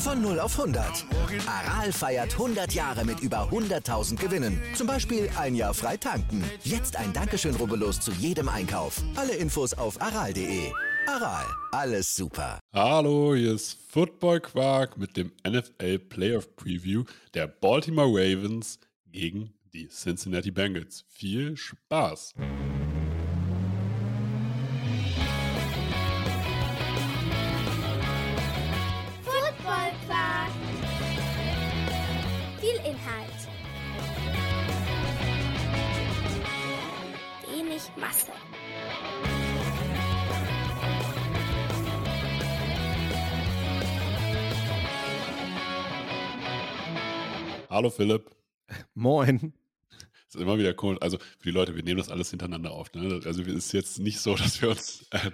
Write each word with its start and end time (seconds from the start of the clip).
Von 0.00 0.22
0 0.22 0.40
auf 0.40 0.58
100. 0.58 1.04
Aral 1.46 1.92
feiert 1.92 2.32
100 2.32 2.72
Jahre 2.72 3.04
mit 3.04 3.20
über 3.20 3.50
100.000 3.50 4.16
Gewinnen. 4.16 4.58
Zum 4.74 4.86
Beispiel 4.86 5.28
ein 5.36 5.54
Jahr 5.54 5.74
frei 5.74 5.98
tanken. 5.98 6.42
Jetzt 6.64 6.96
ein 6.96 7.12
Dankeschön, 7.12 7.54
rubbellos 7.54 8.00
zu 8.00 8.10
jedem 8.12 8.48
Einkauf. 8.48 9.02
Alle 9.14 9.34
Infos 9.34 9.74
auf 9.74 10.00
aral.de. 10.00 10.72
Aral, 11.06 11.44
alles 11.72 12.16
super. 12.16 12.60
Hallo, 12.72 13.34
hier 13.34 13.52
ist 13.52 13.76
Football 13.90 14.40
Quark 14.40 14.96
mit 14.96 15.18
dem 15.18 15.32
NFL 15.46 15.98
Playoff 15.98 16.56
Preview 16.56 17.04
der 17.34 17.46
Baltimore 17.46 18.08
Ravens 18.08 18.78
gegen 19.06 19.52
die 19.74 19.88
Cincinnati 19.88 20.50
Bengals. 20.50 21.04
Viel 21.08 21.58
Spaß! 21.58 22.34
Wenig 37.80 37.96
Masse. 37.96 38.32
Hallo 47.70 47.88
Philipp. 47.90 48.30
Moin. 48.94 49.54
Das 50.26 50.36
ist 50.36 50.42
immer 50.42 50.58
wieder 50.58 50.74
cool. 50.82 50.96
Also 51.00 51.18
für 51.18 51.48
die 51.48 51.50
Leute, 51.50 51.74
wir 51.74 51.82
nehmen 51.82 51.98
das 51.98 52.08
alles 52.08 52.30
hintereinander 52.30 52.70
auf. 52.70 52.92
Ne? 52.94 53.20
Also 53.24 53.42
es 53.42 53.48
ist 53.48 53.72
jetzt 53.72 53.98
nicht 53.98 54.20
so, 54.20 54.34
dass 54.36 54.60
wir 54.62 54.70
uns 54.70 55.06
äh, 55.10 55.30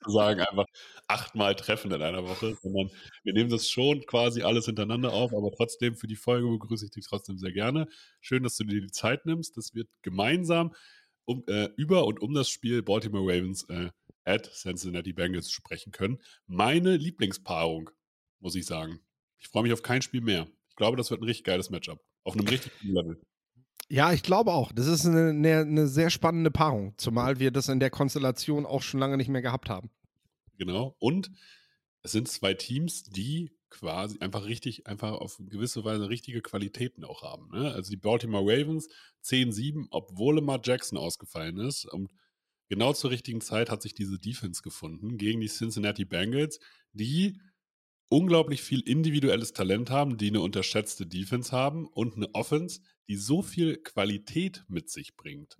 sozusagen 0.00 0.40
einfach 0.40 0.64
achtmal 1.06 1.54
treffen 1.54 1.92
in 1.92 2.02
einer 2.02 2.26
Woche, 2.26 2.56
sondern 2.60 2.90
wir 3.22 3.34
nehmen 3.34 3.50
das 3.50 3.68
schon 3.68 4.04
quasi 4.06 4.42
alles 4.42 4.64
hintereinander 4.64 5.12
auf, 5.12 5.32
aber 5.32 5.52
trotzdem 5.52 5.94
für 5.94 6.08
die 6.08 6.16
Folge 6.16 6.48
begrüße 6.48 6.86
ich 6.86 6.90
dich 6.90 7.06
trotzdem 7.06 7.38
sehr 7.38 7.52
gerne. 7.52 7.86
Schön, 8.20 8.42
dass 8.42 8.56
du 8.56 8.64
dir 8.64 8.80
die 8.80 8.90
Zeit 8.90 9.26
nimmst. 9.26 9.56
Das 9.56 9.74
wird 9.74 9.88
gemeinsam 10.02 10.72
um, 11.24 11.44
äh, 11.46 11.68
über 11.76 12.06
und 12.06 12.20
um 12.20 12.34
das 12.34 12.48
Spiel 12.48 12.82
Baltimore 12.82 13.24
Ravens 13.24 13.64
äh, 13.68 13.90
at 14.24 14.50
Cincinnati 14.52 15.12
Bengals 15.12 15.50
sprechen 15.50 15.92
können. 15.92 16.18
Meine 16.46 16.96
Lieblingspaarung, 16.96 17.90
muss 18.40 18.54
ich 18.54 18.66
sagen. 18.66 19.00
Ich 19.38 19.48
freue 19.48 19.64
mich 19.64 19.72
auf 19.72 19.82
kein 19.82 20.02
Spiel 20.02 20.20
mehr. 20.20 20.48
Ich 20.68 20.76
glaube, 20.76 20.96
das 20.96 21.10
wird 21.10 21.20
ein 21.20 21.24
richtig 21.24 21.44
geiles 21.44 21.70
Matchup. 21.70 22.00
Auf 22.24 22.34
einem 22.34 22.46
richtig 22.46 22.72
guten 22.80 22.94
Level. 22.94 23.20
Ja, 23.88 24.12
ich 24.12 24.22
glaube 24.22 24.52
auch. 24.52 24.72
Das 24.72 24.86
ist 24.86 25.04
eine, 25.04 25.30
eine, 25.30 25.58
eine, 25.58 25.86
sehr 25.86 26.08
spannende 26.08 26.50
Paarung, 26.50 26.94
zumal 26.96 27.40
wir 27.40 27.50
das 27.50 27.68
in 27.68 27.80
der 27.80 27.90
Konstellation 27.90 28.64
auch 28.64 28.82
schon 28.82 29.00
lange 29.00 29.16
nicht 29.16 29.28
mehr 29.28 29.42
gehabt 29.42 29.68
haben. 29.68 29.90
Genau. 30.56 30.96
Und 30.98 31.30
es 32.02 32.12
sind 32.12 32.28
zwei 32.28 32.54
Teams, 32.54 33.02
die 33.02 33.50
quasi 33.72 34.18
einfach 34.20 34.44
richtig, 34.44 34.86
einfach 34.86 35.12
auf 35.12 35.38
gewisse 35.38 35.84
Weise 35.84 36.08
richtige 36.08 36.42
Qualitäten 36.42 37.04
auch 37.04 37.22
haben. 37.22 37.48
Ne? 37.50 37.72
Also 37.72 37.90
die 37.90 37.96
Baltimore 37.96 38.44
Ravens 38.44 38.88
10-7, 39.24 39.86
obwohl 39.90 40.36
Lamar 40.36 40.60
Jackson 40.62 40.98
ausgefallen 40.98 41.58
ist. 41.58 41.86
Und 41.86 42.12
genau 42.68 42.92
zur 42.92 43.10
richtigen 43.10 43.40
Zeit 43.40 43.70
hat 43.70 43.82
sich 43.82 43.94
diese 43.94 44.18
Defense 44.18 44.62
gefunden 44.62 45.16
gegen 45.16 45.40
die 45.40 45.48
Cincinnati 45.48 46.04
Bengals, 46.04 46.60
die 46.92 47.40
unglaublich 48.08 48.62
viel 48.62 48.80
individuelles 48.80 49.54
Talent 49.54 49.90
haben, 49.90 50.18
die 50.18 50.28
eine 50.28 50.42
unterschätzte 50.42 51.06
Defense 51.06 51.50
haben 51.50 51.86
und 51.86 52.16
eine 52.16 52.34
Offense, 52.34 52.82
die 53.08 53.16
so 53.16 53.42
viel 53.42 53.78
Qualität 53.78 54.64
mit 54.68 54.90
sich 54.90 55.16
bringt, 55.16 55.56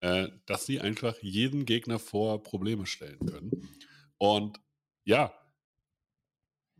äh, 0.00 0.28
dass 0.44 0.66
sie 0.66 0.80
einfach 0.80 1.16
jeden 1.22 1.64
Gegner 1.64 1.98
vor 1.98 2.42
Probleme 2.42 2.84
stellen 2.86 3.20
können. 3.26 3.50
Und 4.18 4.60
ja, 5.04 5.32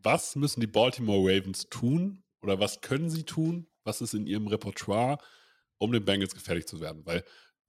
was 0.03 0.35
müssen 0.35 0.61
die 0.61 0.67
Baltimore 0.67 1.21
Ravens 1.21 1.69
tun 1.69 2.23
oder 2.41 2.59
was 2.59 2.81
können 2.81 3.09
sie 3.09 3.23
tun? 3.23 3.67
Was 3.83 4.01
ist 4.01 4.13
in 4.13 4.27
ihrem 4.27 4.47
Repertoire, 4.47 5.17
um 5.77 5.91
den 5.91 6.05
Bengals 6.05 6.33
gefährlich 6.33 6.67
zu 6.67 6.79
werden? 6.79 7.05
Weil 7.05 7.23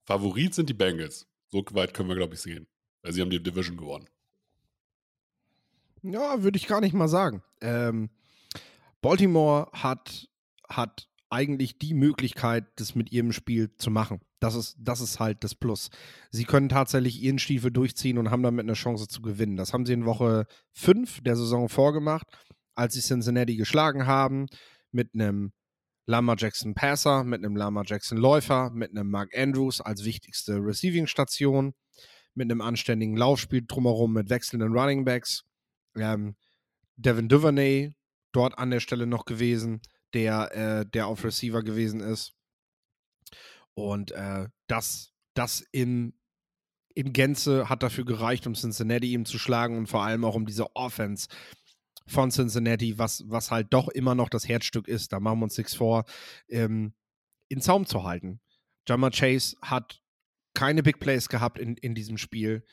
Favorit 0.05 0.53
sind 0.53 0.69
die 0.69 0.73
Bengals. 0.73 1.27
So 1.49 1.63
weit 1.71 1.93
können 1.93 2.09
wir, 2.09 2.15
glaube 2.15 2.35
ich, 2.35 2.41
sehen. 2.41 2.67
Weil 3.01 3.13
sie 3.13 3.21
haben 3.21 3.29
die 3.29 3.41
Division 3.41 3.77
gewonnen. 3.77 4.07
Ja, 6.01 6.43
würde 6.43 6.57
ich 6.57 6.67
gar 6.67 6.81
nicht 6.81 6.93
mal 6.93 7.07
sagen. 7.07 7.41
Ähm, 7.61 8.09
Baltimore 9.01 9.69
hat, 9.73 10.29
hat 10.67 11.07
eigentlich 11.35 11.77
die 11.77 11.93
Möglichkeit, 11.93 12.65
das 12.77 12.95
mit 12.95 13.11
ihrem 13.11 13.33
Spiel 13.33 13.75
zu 13.75 13.91
machen. 13.91 14.21
Das 14.39 14.55
ist, 14.55 14.77
das 14.79 15.01
ist 15.01 15.19
halt 15.19 15.43
das 15.43 15.53
Plus. 15.53 15.89
Sie 16.31 16.45
können 16.45 16.69
tatsächlich 16.69 17.21
ihren 17.21 17.39
Stiefel 17.39 17.71
durchziehen 17.71 18.17
und 18.17 18.31
haben 18.31 18.41
damit 18.41 18.63
eine 18.63 18.73
Chance 18.73 19.09
zu 19.09 19.21
gewinnen. 19.21 19.57
Das 19.57 19.73
haben 19.73 19.85
sie 19.85 19.91
in 19.91 20.05
Woche 20.05 20.47
5 20.73 21.21
der 21.21 21.35
Saison 21.35 21.67
vorgemacht, 21.67 22.27
als 22.73 22.93
sie 22.93 23.01
Cincinnati 23.01 23.57
geschlagen 23.57 24.07
haben, 24.07 24.47
mit 24.91 25.13
einem 25.13 25.51
Lama 26.05 26.35
Jackson 26.37 26.73
Passer, 26.73 27.25
mit 27.25 27.43
einem 27.43 27.57
Lama 27.57 27.83
Jackson 27.85 28.17
Läufer, 28.17 28.69
mit 28.69 28.91
einem 28.91 29.11
Mark 29.11 29.37
Andrews 29.37 29.81
als 29.81 30.05
wichtigste 30.05 30.55
Receiving-Station, 30.55 31.73
mit 32.33 32.49
einem 32.49 32.61
anständigen 32.61 33.17
Laufspiel 33.17 33.63
drumherum, 33.67 34.13
mit 34.13 34.29
wechselnden 34.29 34.71
Running 34.71 35.03
Backs 35.03 35.43
ähm, 35.97 36.35
Devin 36.95 37.27
Duvernay 37.27 37.93
dort 38.31 38.57
an 38.57 38.71
der 38.71 38.79
Stelle 38.79 39.05
noch 39.05 39.25
gewesen, 39.25 39.81
der, 40.15 40.55
äh, 40.55 40.85
der 40.85 41.07
auf 41.07 41.23
Receiver 41.23 41.61
gewesen 41.61 41.99
ist. 41.99 42.33
Und 43.75 44.11
äh, 44.11 44.47
das, 44.67 45.13
das 45.35 45.61
in, 45.71 46.13
in 46.95 47.13
Gänze 47.13 47.69
hat 47.69 47.83
dafür 47.83 48.05
gereicht, 48.05 48.47
um 48.47 48.55
Cincinnati 48.55 49.11
ihm 49.11 49.25
zu 49.25 49.37
schlagen 49.37 49.77
und 49.77 49.87
vor 49.87 50.03
allem 50.03 50.23
auch 50.23 50.35
um 50.35 50.45
diese 50.45 50.75
Offense 50.75 51.27
von 52.07 52.31
Cincinnati, 52.31 52.97
was, 52.97 53.23
was 53.27 53.51
halt 53.51 53.67
doch 53.71 53.89
immer 53.89 54.15
noch 54.15 54.29
das 54.29 54.47
Herzstück 54.47 54.87
ist, 54.87 55.11
da 55.11 55.19
machen 55.19 55.39
wir 55.39 55.45
uns 55.45 55.57
nichts 55.57 55.75
vor, 55.75 56.05
ähm, 56.47 56.93
in 57.49 57.61
Zaum 57.61 57.85
zu 57.85 58.03
halten. 58.03 58.39
Jammer 58.87 59.11
Chase 59.11 59.57
hat 59.61 60.01
keine 60.53 60.83
Big 60.83 60.99
Plays 60.99 61.27
gehabt 61.27 61.59
in, 61.59 61.75
in 61.77 61.95
diesem 61.95 62.17
Spiel. 62.17 62.63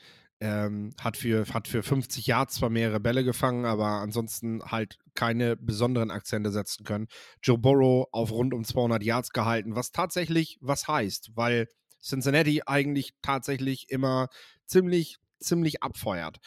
Ähm, 0.45 0.93
hat, 0.99 1.15
für, 1.15 1.45
hat 1.53 1.69
für 1.69 1.83
50 1.83 2.27
Yards 2.27 2.55
zwar 2.55 2.69
mehrere 2.69 2.99
Bälle 2.99 3.23
gefangen, 3.23 3.63
aber 3.63 4.01
ansonsten 4.01 4.61
halt 4.61 4.97
keine 5.13 5.55
besonderen 5.55 6.11
Akzente 6.11 6.51
setzen 6.51 6.83
können. 6.83 7.07
Joe 7.41 7.57
Burrow 7.57 8.09
auf 8.11 8.29
rund 8.31 8.53
um 8.53 8.65
200 8.65 9.01
Yards 9.03 9.29
gehalten, 9.29 9.77
was 9.77 9.91
tatsächlich 9.91 10.57
was 10.59 10.89
heißt, 10.89 11.31
weil 11.35 11.69
Cincinnati 12.03 12.61
eigentlich 12.65 13.13
tatsächlich 13.21 13.85
immer 13.87 14.27
ziemlich, 14.65 15.15
ziemlich 15.39 15.81
abfeuert. 15.81 16.39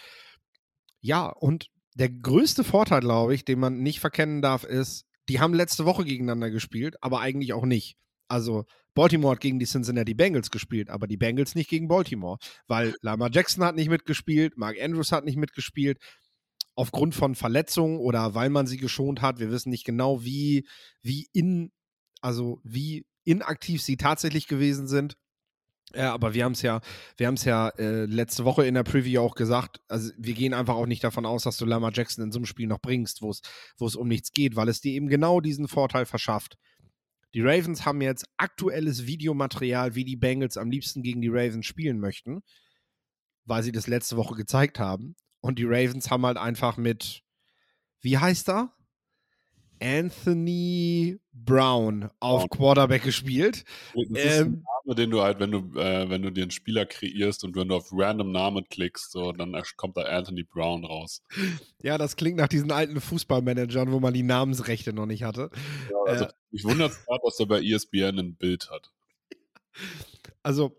Ja, 1.01 1.29
und 1.29 1.71
der 1.95 2.11
größte 2.11 2.65
Vorteil, 2.65 3.01
glaube 3.01 3.35
ich, 3.35 3.47
den 3.47 3.59
man 3.59 3.79
nicht 3.79 4.01
verkennen 4.01 4.43
darf, 4.43 4.65
ist, 4.65 5.07
die 5.31 5.41
haben 5.41 5.55
letzte 5.55 5.87
Woche 5.87 6.05
gegeneinander 6.05 6.51
gespielt, 6.51 6.97
aber 7.03 7.21
eigentlich 7.21 7.55
auch 7.55 7.65
nicht. 7.65 7.97
Also 8.29 8.65
Baltimore 8.95 9.35
hat 9.35 9.41
gegen 9.41 9.59
die 9.59 9.67
Cincinnati 9.67 10.15
Bengals 10.15 10.51
gespielt, 10.51 10.91
aber 10.91 11.07
die 11.07 11.17
Bengals 11.17 11.55
nicht 11.55 11.69
gegen 11.69 11.89
Baltimore, 11.89 12.39
weil 12.67 12.95
Lamar 13.03 13.31
Jackson 13.31 13.65
hat 13.65 13.77
nicht 13.77 13.91
mitgespielt, 13.91 14.57
Mark 14.57 14.77
Andrews 14.81 15.13
hat 15.13 15.25
nicht 15.25 15.37
mitgespielt, 15.37 15.99
aufgrund 16.75 17.15
von 17.15 17.35
Verletzungen 17.35 17.99
oder 17.99 18.35
weil 18.35 18.51
man 18.51 18.67
sie 18.67 18.77
geschont 18.77 19.23
hat. 19.23 19.39
Wir 19.39 19.51
wissen 19.51 19.71
nicht 19.71 19.85
genau, 19.85 20.23
wie, 20.23 20.67
wie 21.03 21.27
in, 21.33 21.73
also 22.21 22.61
wie 22.65 23.07
inaktiv 23.25 23.83
sie 23.83 23.97
tatsächlich 23.97 24.47
gewesen 24.47 24.87
sind. 24.87 25.17
Ja, 25.95 26.13
aber 26.13 26.35
wir 26.35 26.45
haben 26.45 26.53
es 26.53 26.63
ja, 26.63 26.81
wir 27.17 27.27
haben 27.27 27.35
es 27.35 27.45
ja 27.45 27.69
äh, 27.79 28.07
letzte 28.07 28.45
Woche 28.45 28.67
in 28.67 28.75
der 28.75 28.83
Preview 28.83 29.21
auch 29.21 29.35
gesagt. 29.35 29.81
Also 29.89 30.11
wir 30.19 30.35
gehen 30.35 30.53
einfach 30.53 30.75
auch 30.75 30.87
nicht 30.87 31.05
davon 31.05 31.25
aus, 31.25 31.45
dass 31.45 31.57
du 31.57 31.65
Lamar 31.65 31.93
Jackson 31.95 32.25
in 32.25 32.33
so 32.33 32.39
einem 32.39 32.47
Spiel 32.47 32.67
noch 32.67 32.81
bringst, 32.81 33.23
wo 33.23 33.31
es 33.31 33.97
um 33.97 34.09
nichts 34.09 34.33
geht, 34.33 34.57
weil 34.57 34.69
es 34.69 34.81
dir 34.81 34.93
eben 34.93 35.09
genau 35.09 35.41
diesen 35.41 35.69
Vorteil 35.69 36.05
verschafft. 36.05 36.57
Die 37.35 37.43
Ravens 37.43 37.85
haben 37.85 38.01
jetzt 38.01 38.27
aktuelles 38.37 39.07
Videomaterial, 39.07 39.95
wie 39.95 40.05
die 40.05 40.17
Bengals 40.17 40.57
am 40.57 40.71
liebsten 40.71 41.03
gegen 41.03 41.21
die 41.21 41.29
Ravens 41.29 41.67
spielen 41.67 41.99
möchten, 41.99 42.43
weil 43.45 43.63
sie 43.63 43.73
das 43.73 43.87
letzte 43.87 44.17
Woche 44.17 44.35
gezeigt 44.35 44.79
haben. 44.79 45.17
Und 45.41 45.59
die 45.59 45.65
Ravens 45.65 46.11
haben 46.11 46.27
halt 46.27 46.39
einfach 46.39 46.77
mit, 46.77 47.23
wie 48.01 48.19
heißt 48.19 48.49
er? 48.49 48.76
Anthony 49.81 51.19
Brown 51.33 52.11
auf. 52.21 52.49
Quarterback 52.51 53.03
gespielt. 53.03 53.65
Das 53.95 54.05
ist 54.09 54.41
ein 54.41 54.47
Ähm, 54.47 54.65
Name, 54.85 54.95
den 54.97 55.11
du 55.11 55.23
halt, 55.23 55.39
wenn 55.39 55.51
du, 55.53 55.59
äh, 55.79 56.09
wenn 56.09 56.23
du 56.23 56.31
dir 56.33 56.43
einen 56.43 56.51
Spieler 56.51 56.87
kreierst 56.87 57.45
und 57.45 57.55
wenn 57.57 57.69
du 57.69 57.77
auf 57.77 57.89
random 57.93 58.33
Namen 58.33 58.65
klickst, 58.69 59.13
so, 59.13 59.33
dann 59.33 59.55
kommt 59.77 59.97
da 59.97 60.03
Anthony 60.03 60.43
Brown 60.43 60.85
raus. 60.85 61.23
ja, 61.83 61.99
das 61.99 62.17
klingt 62.17 62.37
nach 62.39 62.49
diesen 62.49 62.73
alten 62.73 63.01
Fußballmanagern, 63.01 63.93
wo 63.93 64.01
man 64.01 64.15
die 64.15 64.23
Namensrechte 64.23 64.93
noch 64.93 65.07
nicht 65.07 65.23
hatte. 65.25 65.51
Also, 66.07 66.25
Äh. 66.25 66.33
mich 66.51 66.65
wundert 66.65 66.93
es 66.93 67.05
gerade, 67.05 67.21
dass 67.25 67.39
er 67.41 67.47
bei 67.47 67.63
ESPN 67.63 68.19
ein 68.19 68.35
Bild 68.37 68.71
hat. 68.71 68.91
Also 70.43 70.77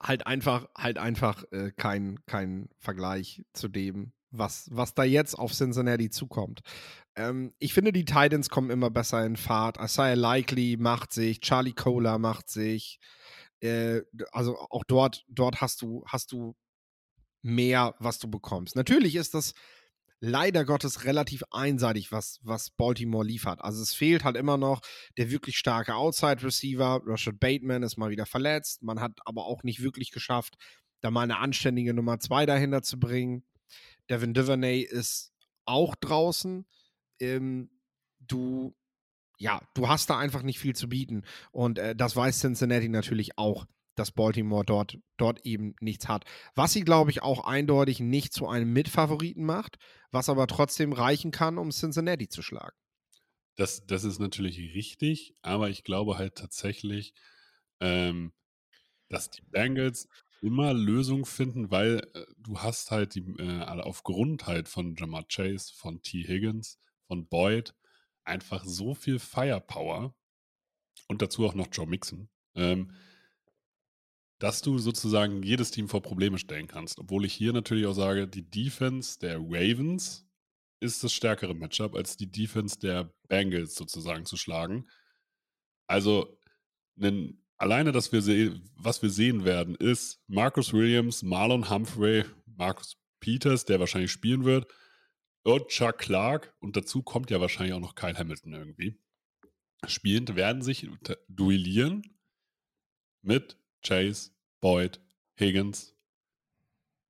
halt 0.00 0.26
einfach, 0.26 0.68
halt 0.76 0.98
einfach 0.98 1.44
äh, 1.52 1.70
kein, 1.76 2.18
kein 2.26 2.68
Vergleich 2.78 3.44
zu 3.52 3.68
dem, 3.68 4.12
was, 4.32 4.68
was 4.70 4.94
da 4.94 5.04
jetzt 5.04 5.38
auf 5.38 5.52
Cincinnati 5.52 6.10
zukommt. 6.10 6.60
Ähm, 7.14 7.52
ich 7.58 7.74
finde, 7.74 7.92
die 7.92 8.04
Titans 8.04 8.48
kommen 8.48 8.70
immer 8.70 8.90
besser 8.90 9.24
in 9.24 9.36
Fahrt. 9.36 9.78
Isaiah 9.78 10.14
Likely 10.14 10.76
macht 10.78 11.12
sich, 11.12 11.40
Charlie 11.40 11.74
Cola 11.74 12.18
macht 12.18 12.48
sich. 12.48 12.98
Äh, 13.60 14.02
also 14.32 14.58
auch 14.58 14.84
dort, 14.84 15.24
dort 15.28 15.60
hast 15.60 15.82
du, 15.82 16.04
hast 16.06 16.32
du 16.32 16.56
mehr, 17.42 17.94
was 17.98 18.18
du 18.18 18.28
bekommst. 18.28 18.76
Natürlich 18.76 19.16
ist 19.16 19.34
das 19.34 19.52
leider 20.20 20.64
Gottes 20.64 21.04
relativ 21.04 21.42
einseitig, 21.50 22.12
was, 22.12 22.38
was 22.42 22.70
Baltimore 22.70 23.24
liefert. 23.24 23.60
Also 23.60 23.82
es 23.82 23.92
fehlt 23.92 24.24
halt 24.24 24.36
immer 24.36 24.56
noch 24.56 24.80
der 25.18 25.30
wirklich 25.30 25.58
starke 25.58 25.94
Outside-Receiver. 25.94 27.02
Rashad 27.04 27.40
Bateman 27.40 27.82
ist 27.82 27.98
mal 27.98 28.10
wieder 28.10 28.24
verletzt. 28.24 28.82
Man 28.82 29.00
hat 29.00 29.18
aber 29.24 29.44
auch 29.44 29.64
nicht 29.64 29.82
wirklich 29.82 30.12
geschafft, 30.12 30.54
da 31.00 31.10
mal 31.10 31.22
eine 31.22 31.38
anständige 31.38 31.92
Nummer 31.92 32.20
zwei 32.20 32.46
dahinter 32.46 32.82
zu 32.82 33.00
bringen. 33.00 33.42
Devin 34.12 34.34
Duvernay 34.34 34.80
ist 34.82 35.32
auch 35.64 35.94
draußen. 35.96 36.66
Ähm, 37.18 37.70
du, 38.20 38.76
ja, 39.38 39.60
du 39.74 39.88
hast 39.88 40.10
da 40.10 40.18
einfach 40.18 40.42
nicht 40.42 40.58
viel 40.58 40.76
zu 40.76 40.88
bieten. 40.88 41.24
Und 41.50 41.78
äh, 41.78 41.96
das 41.96 42.14
weiß 42.14 42.40
Cincinnati 42.40 42.90
natürlich 42.90 43.38
auch, 43.38 43.64
dass 43.94 44.12
Baltimore 44.12 44.64
dort, 44.66 44.98
dort 45.16 45.46
eben 45.46 45.74
nichts 45.80 46.08
hat. 46.08 46.24
Was 46.54 46.74
sie, 46.74 46.82
glaube 46.82 47.10
ich, 47.10 47.22
auch 47.22 47.46
eindeutig 47.46 48.00
nicht 48.00 48.34
zu 48.34 48.46
einem 48.46 48.70
Mitfavoriten 48.72 49.44
macht, 49.44 49.78
was 50.10 50.28
aber 50.28 50.46
trotzdem 50.46 50.92
reichen 50.92 51.30
kann, 51.30 51.56
um 51.56 51.70
Cincinnati 51.70 52.28
zu 52.28 52.42
schlagen. 52.42 52.76
Das, 53.56 53.86
das 53.86 54.04
ist 54.04 54.18
natürlich 54.18 54.58
richtig, 54.74 55.34
aber 55.40 55.70
ich 55.70 55.84
glaube 55.84 56.18
halt 56.18 56.36
tatsächlich, 56.36 57.14
ähm, 57.80 58.32
dass 59.08 59.30
die 59.30 59.42
Bengals 59.42 60.08
immer 60.42 60.74
Lösungen 60.74 61.24
finden, 61.24 61.70
weil 61.70 62.08
äh, 62.14 62.26
du 62.36 62.58
hast 62.58 62.90
halt 62.90 63.14
die, 63.14 63.20
äh, 63.38 63.62
aufgrund 63.62 64.46
halt 64.46 64.68
von 64.68 64.94
Jamar 64.96 65.24
Chase, 65.28 65.72
von 65.74 66.02
T. 66.02 66.26
Higgins, 66.26 66.78
von 67.06 67.26
Boyd 67.26 67.74
einfach 68.24 68.64
so 68.64 68.94
viel 68.94 69.18
Firepower 69.18 70.14
und 71.08 71.22
dazu 71.22 71.46
auch 71.46 71.54
noch 71.54 71.68
Joe 71.70 71.86
Mixon, 71.86 72.28
ähm, 72.54 72.92
dass 74.38 74.62
du 74.62 74.78
sozusagen 74.78 75.42
jedes 75.44 75.70
Team 75.70 75.88
vor 75.88 76.02
Probleme 76.02 76.38
stellen 76.38 76.66
kannst. 76.66 76.98
Obwohl 76.98 77.24
ich 77.24 77.32
hier 77.32 77.52
natürlich 77.52 77.86
auch 77.86 77.94
sage, 77.94 78.26
die 78.26 78.48
Defense 78.48 79.18
der 79.20 79.38
Ravens 79.38 80.26
ist 80.80 81.04
das 81.04 81.12
stärkere 81.12 81.54
Matchup, 81.54 81.94
als 81.94 82.16
die 82.16 82.30
Defense 82.30 82.78
der 82.78 83.14
Bengals 83.28 83.76
sozusagen 83.76 84.24
zu 84.24 84.36
schlagen. 84.36 84.88
Also, 85.86 86.36
nen, 86.96 87.41
alleine, 87.62 87.92
dass 87.92 88.10
wir 88.10 88.22
sehen, 88.22 88.68
was 88.74 89.02
wir 89.02 89.10
sehen 89.10 89.44
werden, 89.44 89.76
ist 89.76 90.20
Marcus 90.26 90.72
Williams, 90.72 91.22
Marlon 91.22 91.70
Humphrey, 91.70 92.24
Marcus 92.44 92.96
Peters, 93.20 93.64
der 93.64 93.78
wahrscheinlich 93.78 94.10
spielen 94.10 94.44
wird, 94.44 94.66
und 95.44 95.68
Chuck 95.68 95.98
Clark. 95.98 96.52
Und 96.58 96.76
dazu 96.76 97.02
kommt 97.02 97.30
ja 97.30 97.40
wahrscheinlich 97.40 97.74
auch 97.74 97.80
noch 97.80 97.94
Kyle 97.94 98.18
Hamilton 98.18 98.52
irgendwie. 98.52 98.98
Spielend 99.86 100.34
werden 100.34 100.62
sich 100.62 100.88
duellieren 101.28 102.02
mit 103.22 103.56
Chase, 103.82 104.32
Boyd, 104.60 105.00
Higgins, 105.38 105.94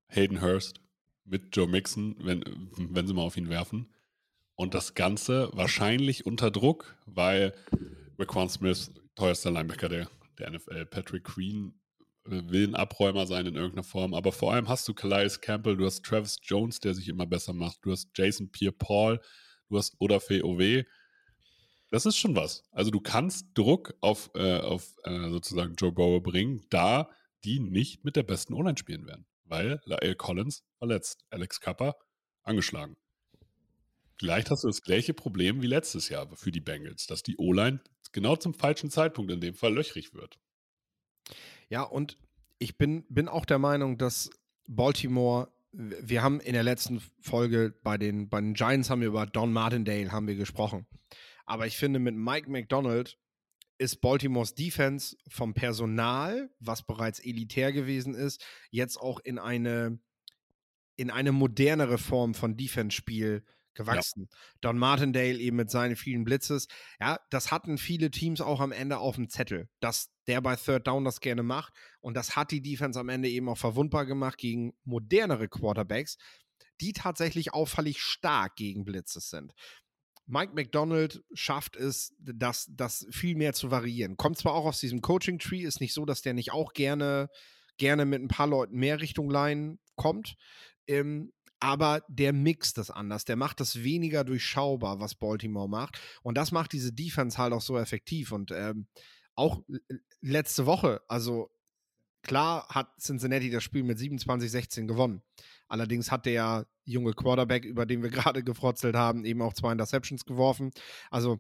Hayden 0.09 0.43
Hurst, 0.43 0.81
mit 1.25 1.57
Joe 1.57 1.67
Mixon, 1.67 2.17
wenn, 2.19 2.45
wenn 2.77 3.07
sie 3.07 3.15
mal 3.15 3.23
auf 3.23 3.39
ihn 3.39 3.49
werfen. 3.49 3.93
Und 4.55 4.75
das 4.75 4.95
Ganze 4.95 5.51
wahrscheinlich 5.55 6.27
unter 6.27 6.51
Druck, 6.51 6.95
weil 7.07 7.55
Raquan 8.19 8.51
Smith, 8.51 8.93
teuerster 9.15 9.51
Linebacker 9.51 9.89
der, 9.89 10.09
der 10.39 10.51
NFL, 10.51 10.87
Patrick 10.87 11.25
Queen, 11.25 11.75
will 12.25 12.69
ein 12.69 12.75
Abräumer 12.75 13.27
sein 13.27 13.47
in 13.47 13.57
irgendeiner 13.57 13.83
Form. 13.83 14.15
Aber 14.15 14.33
vor 14.33 14.53
allem 14.53 14.69
hast 14.69 14.87
du 14.87 14.95
Calais 14.95 15.41
Campbell, 15.41 15.77
du 15.77 15.87
hast 15.87 16.05
Travis 16.05 16.39
Jones, 16.43 16.81
der 16.81 16.95
sich 16.95 17.09
immer 17.09 17.27
besser 17.27 17.53
macht, 17.53 17.79
du 17.83 17.91
hast 17.91 18.11
Jason 18.15 18.51
Pierre-Paul, 18.51 19.21
du 19.69 19.79
hast 19.79 19.97
Odafe 19.99 20.45
Owe. 20.45 20.85
Das 21.91 22.07
ist 22.07 22.17
schon 22.17 22.37
was. 22.37 22.65
Also 22.71 22.91
du 22.91 23.01
kannst 23.01 23.47
Druck 23.55 23.95
auf, 24.01 24.31
äh, 24.35 24.59
auf 24.61 24.95
äh, 25.05 25.29
sozusagen 25.31 25.75
Joe 25.75 25.93
Burrow 25.93 26.23
bringen, 26.23 26.65
da 26.71 27.11
die 27.45 27.59
nicht 27.59 28.05
mit 28.05 28.17
der 28.17 28.23
besten 28.23 28.55
O-Line 28.55 28.79
spielen 28.79 29.07
werden. 29.07 29.27
Weil 29.45 29.81
Lael 29.85 30.15
Collins 30.15 30.65
verletzt, 30.79 31.25
Alex 31.31 31.61
Kappa 31.61 31.97
angeschlagen. 32.45 32.97
Vielleicht 34.19 34.51
hast 34.51 34.63
du 34.63 34.69
das 34.69 34.83
gleiche 34.83 35.15
Problem 35.15 35.63
wie 35.63 35.67
letztes 35.67 36.09
Jahr 36.09 36.29
für 36.37 36.53
die 36.53 36.61
Bengals, 36.61 37.07
dass 37.07 37.23
die 37.23 37.37
O-Line 37.39 37.81
genau 38.13 38.37
zum 38.37 38.55
falschen 38.55 38.91
Zeitpunkt 38.91 39.31
in 39.31 39.41
dem 39.41 39.55
Fall 39.55 39.75
löchrig 39.75 40.15
wird. 40.15 40.39
Ja, 41.69 41.83
und 41.83 42.19
ich 42.59 42.77
bin, 42.77 43.05
bin 43.09 43.29
auch 43.29 43.45
der 43.45 43.59
Meinung, 43.59 43.99
dass 43.99 44.31
Baltimore, 44.69 45.49
wir 45.73 46.23
haben 46.23 46.41
in 46.41 46.53
der 46.53 46.63
letzten 46.63 47.01
Folge 47.21 47.75
bei 47.83 47.99
den, 47.99 48.29
bei 48.29 48.41
den 48.41 48.55
Giants 48.55 48.91
haben 48.91 49.01
wir 49.01 49.09
über 49.09 49.27
Don 49.27 49.53
Martindale 49.53 50.13
haben 50.13 50.27
wir 50.27 50.37
gesprochen. 50.37 50.87
Aber 51.45 51.67
ich 51.67 51.77
finde, 51.77 51.99
mit 51.99 52.15
Mike 52.15 52.51
McDonald 52.51 53.19
ist 53.79 54.01
Baltimores 54.01 54.55
Defense 54.55 55.17
vom 55.29 55.55
Personal, 55.55 56.51
was 56.61 56.87
bereits 56.87 57.19
elitär 57.19 57.73
gewesen 57.73 58.15
ist, 58.15 58.45
jetzt 58.71 58.97
auch 58.97 59.19
in 59.21 59.39
eine, 59.39 59.99
in 60.97 61.11
eine 61.11 61.33
modernere 61.33 61.99
Form 61.99 62.35
von 62.35 62.57
Defense-Spiel 62.57 63.45
gewachsen. 63.75 64.29
Ja. 64.31 64.39
Don 64.61 64.79
Martindale 64.79 65.39
eben 65.39 65.57
mit 65.57 65.71
seinen 65.71 65.97
vielen 65.97 66.25
Blitzes. 66.25 66.69
Ja, 67.01 67.19
das 67.31 67.51
hatten 67.51 67.79
viele 67.79 68.11
Teams 68.11 68.41
auch 68.41 68.61
am 68.61 68.73
Ende 68.73 68.99
auf 68.99 69.17
dem 69.17 69.29
Zettel, 69.29 69.69
dass 69.81 70.11
der 70.27 70.41
bei 70.41 70.57
Third 70.57 70.87
Down 70.87 71.05
das 71.05 71.21
gerne 71.21 71.43
macht. 71.43 71.73
Und 72.01 72.17
das 72.17 72.37
hat 72.37 72.51
die 72.51 72.63
Defense 72.63 72.99
am 72.99 73.09
Ende 73.09 73.29
eben 73.29 73.49
auch 73.49 73.59
verwundbar 73.59 74.07
gemacht 74.07 74.39
gegen 74.39 74.75
modernere 74.85 75.49
Quarterbacks, 75.49 76.17
die 76.81 76.93
tatsächlich 76.93 77.55
auffällig 77.55 78.01
stark 78.01 78.57
gegen 78.57 78.85
Blitzes 78.85 79.31
sind. 79.31 79.55
Mike 80.27 80.53
McDonald 80.55 81.23
schafft 81.35 81.77
es, 81.77 82.15
das, 82.19 82.69
das 82.71 83.07
viel 83.11 83.37
mehr 83.37 83.53
zu 83.53 83.71
variieren. 83.71 84.17
Kommt 84.17 84.39
zwar 84.39 84.55
auch 84.55 84.67
aus 84.67 84.81
diesem 84.81 85.01
Coaching-Tree, 85.01 85.63
ist 85.63 85.81
nicht 85.81 85.95
so, 85.95 86.05
dass 86.05 86.23
der 86.23 86.33
nicht 86.33 86.53
auch 86.53 86.73
gerne, 86.73 87.29
gerne 87.77 88.05
mit 88.05 88.23
ein 88.23 88.29
paar 88.29 88.47
Leuten 88.47 88.77
mehr 88.77 89.01
Richtung 89.01 89.31
Line 89.31 89.79
kommt. 89.97 90.37
Ähm, 90.87 91.33
aber 91.63 92.03
der 92.09 92.33
mixt 92.33 92.77
das 92.77 92.91
anders. 92.91 93.25
Der 93.25 93.37
macht 93.37 93.61
das 93.61 93.85
weniger 93.85 94.25
durchschaubar, 94.25 94.99
was 94.99 95.15
Baltimore 95.15 95.69
macht. 95.69 96.01
Und 96.25 96.37
das 96.37 96.51
macht 96.51 96.73
diese 96.73 96.93
Defense 96.93 97.39
halt 97.39 97.53
auch 97.53 97.61
so 97.61 97.79
effektiv. 97.79 98.33
Und 98.33 98.51
ähm, 98.51 98.89
auch 99.37 99.63
letzte 100.21 100.67
Woche, 100.67 101.03
also 101.07 101.53
klar 102.23 102.67
hat 102.69 102.89
Cincinnati 103.01 103.49
das 103.49 103.63
Spiel 103.63 103.85
mit 103.85 103.97
27-16 103.97 104.89
gewonnen. 104.89 105.23
Allerdings 105.69 106.11
hat 106.11 106.27
der 106.27 106.67
junge 106.83 107.13
Quarterback, 107.13 107.65
über 107.65 107.87
den 107.87 108.03
wir 108.03 108.11
gerade 108.11 108.43
gefrotzelt 108.43 108.97
haben, 108.97 109.25
eben 109.25 109.41
auch 109.41 109.53
zwei 109.53 109.71
Interceptions 109.71 110.25
geworfen. 110.25 110.73
Also 111.13 111.39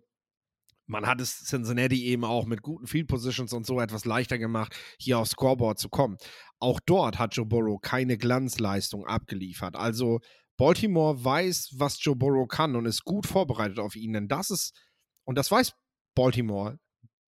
man 0.86 1.06
hat 1.06 1.20
es 1.20 1.44
Cincinnati 1.44 2.04
eben 2.06 2.24
auch 2.24 2.46
mit 2.46 2.62
guten 2.62 2.86
Field 2.86 3.08
Positions 3.08 3.52
und 3.52 3.66
so 3.66 3.80
etwas 3.80 4.04
leichter 4.04 4.38
gemacht, 4.38 4.76
hier 4.98 5.18
aufs 5.18 5.30
Scoreboard 5.30 5.78
zu 5.78 5.88
kommen. 5.88 6.16
Auch 6.58 6.80
dort 6.84 7.18
hat 7.18 7.34
Joe 7.34 7.46
Burrow 7.46 7.80
keine 7.80 8.18
Glanzleistung 8.18 9.06
abgeliefert. 9.06 9.76
Also 9.76 10.20
Baltimore 10.56 11.24
weiß, 11.24 11.74
was 11.76 12.02
Joe 12.04 12.16
Burrow 12.16 12.46
kann 12.46 12.76
und 12.76 12.86
ist 12.86 13.04
gut 13.04 13.26
vorbereitet 13.26 13.78
auf 13.78 13.96
ihn. 13.96 14.12
Denn 14.12 14.28
das 14.28 14.50
ist, 14.50 14.76
und 15.24 15.38
das 15.38 15.50
weiß 15.50 15.72
Baltimore. 16.14 16.78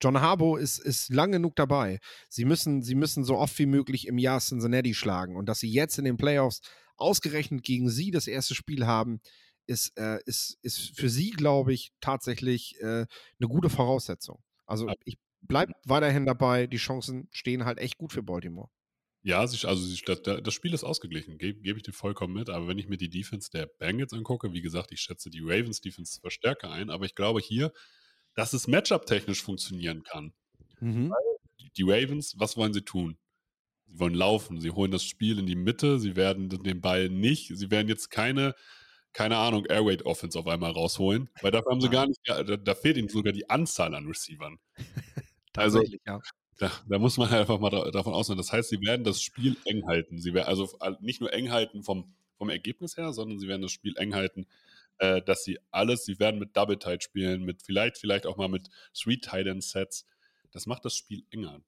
John 0.02 0.20
Harbaugh 0.20 0.60
ist, 0.60 0.78
ist 0.78 1.08
lang 1.08 1.32
genug 1.32 1.56
dabei. 1.56 1.98
Sie 2.28 2.44
müssen, 2.44 2.82
sie 2.82 2.94
müssen 2.94 3.24
so 3.24 3.38
oft 3.38 3.58
wie 3.58 3.66
möglich 3.66 4.06
im 4.06 4.18
Jahr 4.18 4.40
Cincinnati 4.40 4.92
schlagen. 4.92 5.36
Und 5.36 5.48
dass 5.48 5.60
sie 5.60 5.70
jetzt 5.70 5.98
in 5.98 6.04
den 6.04 6.16
Playoffs 6.16 6.60
ausgerechnet 6.96 7.62
gegen 7.64 7.88
sie 7.88 8.10
das 8.10 8.26
erste 8.26 8.54
Spiel 8.54 8.86
haben, 8.86 9.20
ist, 9.66 9.96
äh, 9.98 10.18
ist, 10.26 10.58
ist 10.62 10.96
für 10.96 11.08
sie, 11.08 11.30
glaube 11.30 11.72
ich, 11.72 11.92
tatsächlich 12.00 12.76
äh, 12.80 13.06
eine 13.06 13.48
gute 13.48 13.70
Voraussetzung. 13.70 14.42
Also 14.66 14.90
ich 15.04 15.18
bleibe 15.42 15.72
weiterhin 15.84 16.26
dabei, 16.26 16.66
die 16.66 16.76
Chancen 16.76 17.28
stehen 17.30 17.64
halt 17.64 17.78
echt 17.78 17.98
gut 17.98 18.12
für 18.12 18.22
Baltimore. 18.22 18.70
Ja, 19.22 19.40
also 19.40 19.56
das, 19.66 20.22
das 20.22 20.54
Spiel 20.54 20.74
ist 20.74 20.84
ausgeglichen, 20.84 21.38
gebe 21.38 21.58
geb 21.62 21.78
ich 21.78 21.82
dir 21.82 21.94
vollkommen 21.94 22.34
mit. 22.34 22.50
Aber 22.50 22.68
wenn 22.68 22.78
ich 22.78 22.88
mir 22.88 22.98
die 22.98 23.08
Defense 23.08 23.50
der 23.50 23.66
Bengals 23.66 24.12
angucke, 24.12 24.52
wie 24.52 24.60
gesagt, 24.60 24.92
ich 24.92 25.00
schätze 25.00 25.30
die 25.30 25.40
Ravens 25.40 25.80
Defense 25.80 26.20
zwar 26.20 26.30
stärker 26.30 26.70
ein, 26.70 26.90
aber 26.90 27.06
ich 27.06 27.14
glaube 27.14 27.40
hier, 27.40 27.72
dass 28.34 28.52
es 28.52 28.68
Matchup-technisch 28.68 29.42
funktionieren 29.42 30.02
kann. 30.02 30.34
Mhm. 30.80 31.14
Die 31.78 31.84
Ravens, 31.84 32.34
was 32.38 32.58
wollen 32.58 32.74
sie 32.74 32.82
tun? 32.82 33.16
Sie 33.86 33.98
wollen 33.98 34.14
laufen, 34.14 34.60
sie 34.60 34.72
holen 34.72 34.90
das 34.90 35.04
Spiel 35.04 35.38
in 35.38 35.46
die 35.46 35.56
Mitte, 35.56 35.98
sie 35.98 36.16
werden 36.16 36.50
den 36.50 36.82
Ball 36.82 37.08
nicht, 37.08 37.56
sie 37.56 37.70
werden 37.70 37.88
jetzt 37.88 38.10
keine 38.10 38.54
keine 39.14 39.38
Ahnung, 39.38 39.64
Airweight 39.66 40.04
Offense 40.04 40.38
auf 40.38 40.46
einmal 40.46 40.72
rausholen, 40.72 41.30
weil 41.40 41.52
dafür 41.52 41.72
haben 41.72 41.80
sie 41.80 41.88
gar 41.88 42.06
nicht, 42.06 42.20
da, 42.24 42.42
da 42.42 42.74
fehlt 42.74 42.96
ihnen 42.96 43.08
sogar 43.08 43.32
die 43.32 43.48
Anzahl 43.48 43.94
an 43.94 44.06
Receivern. 44.06 44.58
Also, 45.56 45.80
ja. 46.04 46.20
da, 46.58 46.72
da 46.88 46.98
muss 46.98 47.16
man 47.16 47.28
einfach 47.32 47.60
mal 47.60 47.70
da, 47.70 47.88
davon 47.92 48.12
ausgehen. 48.12 48.36
Das 48.36 48.50
heißt, 48.50 48.70
sie 48.70 48.80
werden 48.80 49.04
das 49.04 49.22
Spiel 49.22 49.56
eng 49.66 49.86
halten. 49.86 50.18
Sie 50.18 50.34
werden 50.34 50.48
also 50.48 50.68
nicht 50.98 51.20
nur 51.20 51.32
eng 51.32 51.52
halten 51.52 51.84
vom, 51.84 52.12
vom 52.38 52.50
Ergebnis 52.50 52.96
her, 52.96 53.12
sondern 53.12 53.38
sie 53.38 53.46
werden 53.46 53.62
das 53.62 53.70
Spiel 53.70 53.96
eng 53.96 54.16
halten, 54.16 54.48
äh, 54.98 55.22
dass 55.22 55.44
sie 55.44 55.60
alles, 55.70 56.04
sie 56.04 56.18
werden 56.18 56.40
mit 56.40 56.56
Double 56.56 56.76
Tight 56.76 57.04
spielen, 57.04 57.44
mit 57.44 57.62
vielleicht, 57.62 57.98
vielleicht 57.98 58.26
auch 58.26 58.36
mal 58.36 58.48
mit 58.48 58.68
Three 59.00 59.18
Tight 59.18 59.46
End 59.46 59.62
Sets. 59.62 60.06
Das 60.50 60.66
macht 60.66 60.84
das 60.84 60.96
Spiel 60.96 61.22
enger. 61.30 61.60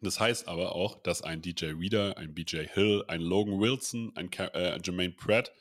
Das 0.00 0.18
heißt 0.18 0.48
aber 0.48 0.74
auch, 0.74 1.02
dass 1.02 1.20
ein 1.20 1.42
DJ 1.42 1.72
Reader, 1.78 2.16
ein 2.16 2.32
BJ 2.32 2.62
Hill, 2.72 3.04
ein 3.08 3.20
Logan 3.20 3.60
Wilson, 3.60 4.12
ein 4.14 4.32
äh, 4.32 4.78
Jermaine 4.82 5.12
Pratt, 5.12 5.52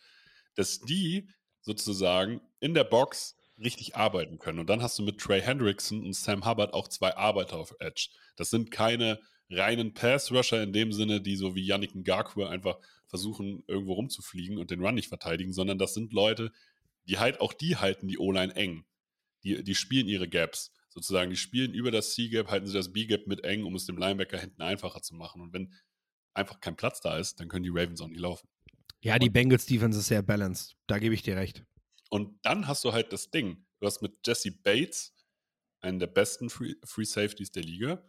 dass 0.56 0.80
die 0.80 1.30
sozusagen 1.62 2.42
in 2.60 2.74
der 2.74 2.84
Box 2.84 3.36
richtig 3.58 3.96
arbeiten 3.96 4.40
können. 4.40 4.60
Und 4.60 4.70
dann 4.70 4.82
hast 4.82 4.98
du 5.00 5.04
mit 5.04 5.20
Trey 5.20 5.42
Hendrickson 5.42 6.04
und 6.04 6.14
Sam 6.14 6.46
Hubbard 6.46 6.74
auch 6.74 6.88
zwei 6.88 7.16
Arbeiter 7.16 7.58
auf 7.58 7.76
Edge. 7.80 8.10
Das 8.36 8.50
sind 8.50 8.72
keine 8.72 9.20
reinen 9.50 9.94
Pass-Rusher 9.94 10.62
in 10.64 10.74
dem 10.74 10.92
Sinne, 10.92 11.22
die 11.22 11.36
so 11.36 11.56
wie 11.56 11.66
Yannick 11.66 11.96
Ngakwe 11.96 12.50
einfach 12.50 12.80
versuchen, 13.08 13.64
irgendwo 13.68 13.94
rumzufliegen 13.94 14.58
und 14.58 14.72
den 14.72 14.84
Run 14.84 14.96
nicht 14.96 15.10
verteidigen, 15.10 15.54
sondern 15.54 15.78
das 15.78 15.94
sind 15.94 16.14
Leute, 16.14 16.52
die 17.08 17.20
halt 17.20 17.42
auch 17.42 17.54
die 17.54 17.78
halten 17.78 18.08
die 18.08 18.18
O-Line 18.18 18.56
eng. 18.56 18.86
Die, 19.44 19.64
die 19.64 19.76
spielen 19.76 20.08
ihre 20.08 20.28
Gaps. 20.28 20.72
Sozusagen, 20.90 21.30
die 21.30 21.38
spielen 21.38 21.74
über 21.74 21.92
das 21.92 22.14
C-Gap, 22.14 22.50
halten 22.50 22.68
sie 22.68 22.74
das 22.74 22.94
B-Gap 22.94 23.28
mit 23.28 23.44
eng, 23.44 23.64
um 23.64 23.76
es 23.76 23.86
dem 23.86 23.98
Linebacker 23.98 24.40
hinten 24.40 24.62
einfacher 24.62 25.02
zu 25.02 25.16
machen. 25.16 25.42
Und 25.42 25.54
wenn 25.54 25.74
einfach 26.34 26.60
kein 26.60 26.76
Platz 26.76 27.02
da 27.02 27.18
ist, 27.18 27.40
dann 27.40 27.50
können 27.50 27.64
die 27.64 27.72
Ravens 27.72 28.02
auch 28.02 28.08
nicht 28.08 28.20
laufen. 28.20 28.48
Ja, 29.04 29.20
die 29.20 29.30
Bengals 29.30 29.66
Defense 29.66 30.00
ist 30.00 30.08
sehr 30.08 30.22
balanced. 30.22 30.78
Da 30.88 30.98
gebe 30.98 31.14
ich 31.14 31.24
dir 31.24 31.36
recht. 31.36 31.66
Und 32.10 32.40
dann 32.46 32.68
hast 32.68 32.86
du 32.86 32.94
halt 32.94 33.12
das 33.12 33.30
Ding. 33.32 33.66
Du 33.82 33.86
hast 33.86 34.02
mit 34.02 34.26
Jesse 34.26 34.52
Bates 34.52 35.14
einen 35.82 36.00
der 36.00 36.08
besten 36.08 36.50
Free, 36.50 36.76
Free 36.86 37.04
Safeties 37.04 37.52
der 37.52 37.64
Liga. 37.64 38.02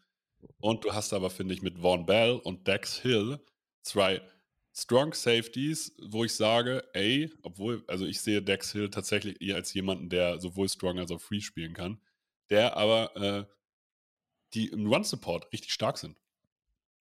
Und 0.58 0.84
du 0.84 0.94
hast 0.94 1.12
aber, 1.12 1.30
finde 1.30 1.52
ich, 1.52 1.62
mit 1.62 1.80
Vaughn 1.80 2.06
Bell 2.06 2.34
und 2.36 2.68
Dex 2.68 3.00
Hill 3.00 3.44
zwei 3.82 4.22
Strong 4.72 5.14
Safeties, 5.14 5.96
wo 6.00 6.24
ich 6.24 6.34
sage, 6.34 6.88
ey, 6.92 7.32
obwohl, 7.42 7.82
also 7.88 8.06
ich 8.06 8.20
sehe 8.20 8.40
Dex 8.40 8.70
Hill 8.70 8.88
tatsächlich 8.88 9.40
eher 9.40 9.56
als 9.56 9.74
jemanden, 9.74 10.10
der 10.10 10.38
sowohl 10.38 10.68
Strong 10.68 11.00
als 11.00 11.10
auch 11.10 11.20
Free 11.20 11.40
spielen 11.40 11.74
kann, 11.74 12.00
der 12.50 12.76
aber 12.76 13.16
äh, 13.16 13.44
die 14.52 14.68
im 14.68 14.86
Run-Support 14.86 15.52
richtig 15.52 15.72
stark 15.72 15.98
sind. 15.98 16.16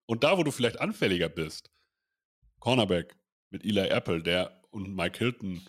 Und 0.06 0.24
da, 0.24 0.38
wo 0.38 0.44
du 0.44 0.50
vielleicht 0.50 0.80
anfälliger 0.80 1.28
bist, 1.28 1.70
Cornerback 2.58 3.21
mit 3.52 3.64
Eli 3.64 3.88
Apple, 3.88 4.22
der 4.22 4.60
und 4.70 4.94
Mike 4.94 5.18
Hilton 5.18 5.62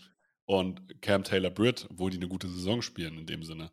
und 0.45 1.01
Cam 1.01 1.23
Taylor 1.23 1.51
Britt, 1.51 1.87
wo 1.91 2.09
die 2.09 2.17
eine 2.17 2.27
gute 2.27 2.49
Saison 2.49 2.81
spielen 2.81 3.17
in 3.19 3.27
dem 3.27 3.43
Sinne, 3.43 3.71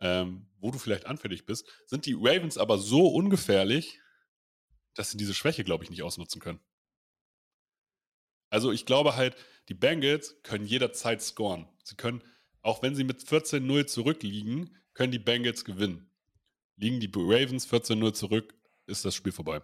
ähm, 0.00 0.48
wo 0.58 0.70
du 0.70 0.78
vielleicht 0.78 1.06
anfällig 1.06 1.46
bist, 1.46 1.66
sind 1.86 2.04
die 2.06 2.16
Ravens 2.18 2.58
aber 2.58 2.78
so 2.78 3.06
ungefährlich, 3.06 4.00
dass 4.94 5.10
sie 5.10 5.16
diese 5.16 5.34
Schwäche, 5.34 5.64
glaube 5.64 5.84
ich, 5.84 5.90
nicht 5.90 6.02
ausnutzen 6.02 6.40
können. 6.40 6.60
Also 8.50 8.70
ich 8.70 8.86
glaube 8.86 9.16
halt, 9.16 9.36
die 9.68 9.74
Bengals 9.74 10.40
können 10.42 10.66
jederzeit 10.66 11.22
scoren. 11.22 11.68
Sie 11.82 11.96
können, 11.96 12.22
auch 12.62 12.82
wenn 12.82 12.94
sie 12.94 13.04
mit 13.04 13.22
14-0 13.22 13.86
zurückliegen, 13.86 14.76
können 14.92 15.12
die 15.12 15.18
Bengals 15.18 15.64
gewinnen. 15.64 16.10
Liegen 16.76 17.00
die 17.00 17.10
Ravens 17.14 17.68
14-0 17.68 18.12
zurück, 18.14 18.54
ist 18.86 19.04
das 19.04 19.14
Spiel 19.14 19.32
vorbei. 19.32 19.62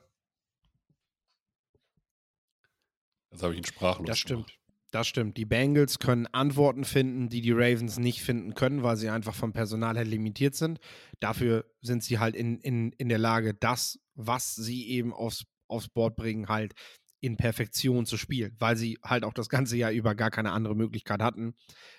Jetzt 3.31 3.43
habe 3.43 3.53
ich 3.55 3.59
ihn 3.59 3.65
sprachlos 3.65 4.07
Das 4.07 4.25
gemacht. 4.25 4.49
stimmt. 4.49 4.61
Das 4.93 5.07
stimmt. 5.07 5.37
Die 5.37 5.45
Bengals 5.45 6.01
können 6.01 6.27
Antworten 6.27 6.85
finden, 6.85 7.29
die 7.29 7.43
die 7.43 7.53
Ravens 7.53 7.99
nicht 7.99 8.23
finden 8.23 8.55
können, 8.55 8.83
weil 8.83 8.97
sie 8.97 9.09
einfach 9.09 9.35
vom 9.35 9.53
Personal 9.53 9.97
her 9.97 10.05
limitiert 10.05 10.57
sind. 10.57 10.81
Dafür 11.21 11.65
sind 11.81 12.03
sie 12.03 12.19
halt 12.19 12.35
in, 12.35 12.59
in, 12.59 12.91
in 12.93 13.09
der 13.09 13.19
Lage, 13.19 13.55
das, 13.55 14.01
was 14.15 14.57
sie 14.57 14.89
eben 14.89 15.13
aufs, 15.13 15.45
aufs 15.69 15.89
Board 15.89 16.17
bringen, 16.17 16.49
halt 16.49 16.73
in 17.21 17.37
Perfektion 17.37 18.05
zu 18.05 18.17
spielen, 18.17 18.57
weil 18.59 18.77
sie 18.77 18.99
halt 19.05 19.25
auch 19.25 19.35
das 19.35 19.49
ganze 19.49 19.77
Jahr 19.77 19.93
über 19.93 20.15
gar 20.17 20.31
keine 20.31 20.53
andere 20.53 20.75
Möglichkeit 20.75 21.23
hatten, 21.23 21.55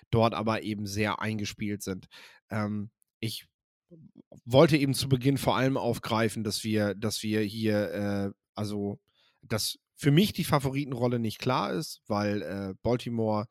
dort 0.09 0.33
aber 0.33 0.63
eben 0.63 0.85
sehr 0.85 1.21
eingespielt 1.21 1.83
sind. 1.83 2.07
Ähm, 2.49 2.89
ich 3.21 3.45
wollte 4.45 4.77
eben 4.77 4.93
zu 4.93 5.07
Beginn 5.07 5.37
vor 5.37 5.55
allem 5.55 5.77
aufgreifen, 5.77 6.43
dass 6.43 6.63
wir, 6.63 6.95
dass 6.95 7.23
wir 7.23 7.41
hier, 7.41 7.91
äh, 7.93 8.31
also, 8.55 8.99
dass 9.43 9.77
für 10.01 10.09
mich 10.09 10.33
die 10.33 10.43
Favoritenrolle 10.43 11.19
nicht 11.19 11.37
klar 11.37 11.71
ist, 11.71 12.01
weil 12.07 12.41
äh, 12.41 12.73
Baltimore 12.81 13.45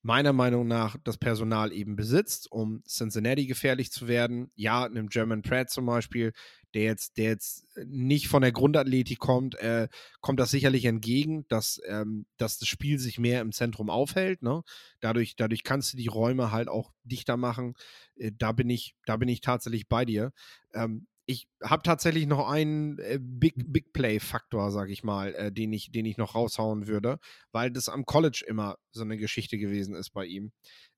meiner 0.00 0.32
Meinung 0.32 0.66
nach 0.66 0.96
das 1.04 1.18
Personal 1.18 1.70
eben 1.74 1.96
besitzt, 1.96 2.50
um 2.50 2.82
Cincinnati 2.88 3.46
gefährlich 3.46 3.92
zu 3.92 4.08
werden. 4.08 4.50
Ja, 4.54 4.84
einem 4.84 5.10
German 5.10 5.42
Pratt 5.42 5.68
zum 5.68 5.84
Beispiel, 5.84 6.32
der 6.72 6.84
jetzt, 6.84 7.18
der 7.18 7.26
jetzt 7.26 7.66
nicht 7.84 8.28
von 8.28 8.40
der 8.40 8.52
Grundathletik 8.52 9.18
kommt, 9.18 9.54
äh, 9.56 9.88
kommt 10.22 10.40
das 10.40 10.50
sicherlich 10.50 10.86
entgegen, 10.86 11.44
dass, 11.48 11.78
ähm, 11.86 12.24
dass 12.38 12.56
das 12.56 12.66
Spiel 12.66 12.98
sich 12.98 13.18
mehr 13.18 13.42
im 13.42 13.52
Zentrum 13.52 13.90
aufhält. 13.90 14.40
Ne? 14.40 14.62
Dadurch, 15.00 15.36
dadurch 15.36 15.62
kannst 15.62 15.92
du 15.92 15.98
die 15.98 16.06
Räume 16.06 16.52
halt 16.52 16.68
auch 16.68 16.90
dichter 17.04 17.36
machen. 17.36 17.74
Äh, 18.16 18.32
da 18.34 18.52
bin 18.52 18.70
ich, 18.70 18.96
da 19.04 19.18
bin 19.18 19.28
ich 19.28 19.42
tatsächlich 19.42 19.88
bei 19.88 20.06
dir. 20.06 20.32
Ähm, 20.72 21.06
ich 21.30 21.48
habe 21.62 21.84
tatsächlich 21.84 22.26
noch 22.26 22.48
einen 22.48 22.98
äh, 22.98 23.20
Big, 23.20 23.54
Big 23.72 23.92
Play-Faktor, 23.92 24.72
sag 24.72 24.90
ich 24.90 25.04
mal, 25.04 25.32
äh, 25.36 25.52
den, 25.52 25.72
ich, 25.72 25.92
den 25.92 26.04
ich 26.04 26.16
noch 26.16 26.34
raushauen 26.34 26.88
würde, 26.88 27.20
weil 27.52 27.70
das 27.70 27.88
am 27.88 28.04
College 28.04 28.44
immer 28.48 28.78
so 28.90 29.02
eine 29.02 29.16
Geschichte 29.16 29.56
gewesen 29.56 29.94
ist 29.94 30.10
bei 30.10 30.26
ihm. 30.26 30.50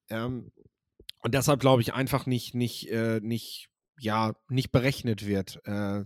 Ähm, 0.09 0.51
und 1.21 1.35
deshalb 1.35 1.59
glaube 1.59 1.83
ich 1.83 1.93
einfach 1.93 2.25
nicht, 2.25 2.55
nicht, 2.55 2.89
äh, 2.89 3.19
nicht, 3.21 3.69
ja, 3.99 4.33
nicht 4.49 4.71
berechnet 4.71 5.27
wird. 5.27 5.61
Äh, 5.65 6.05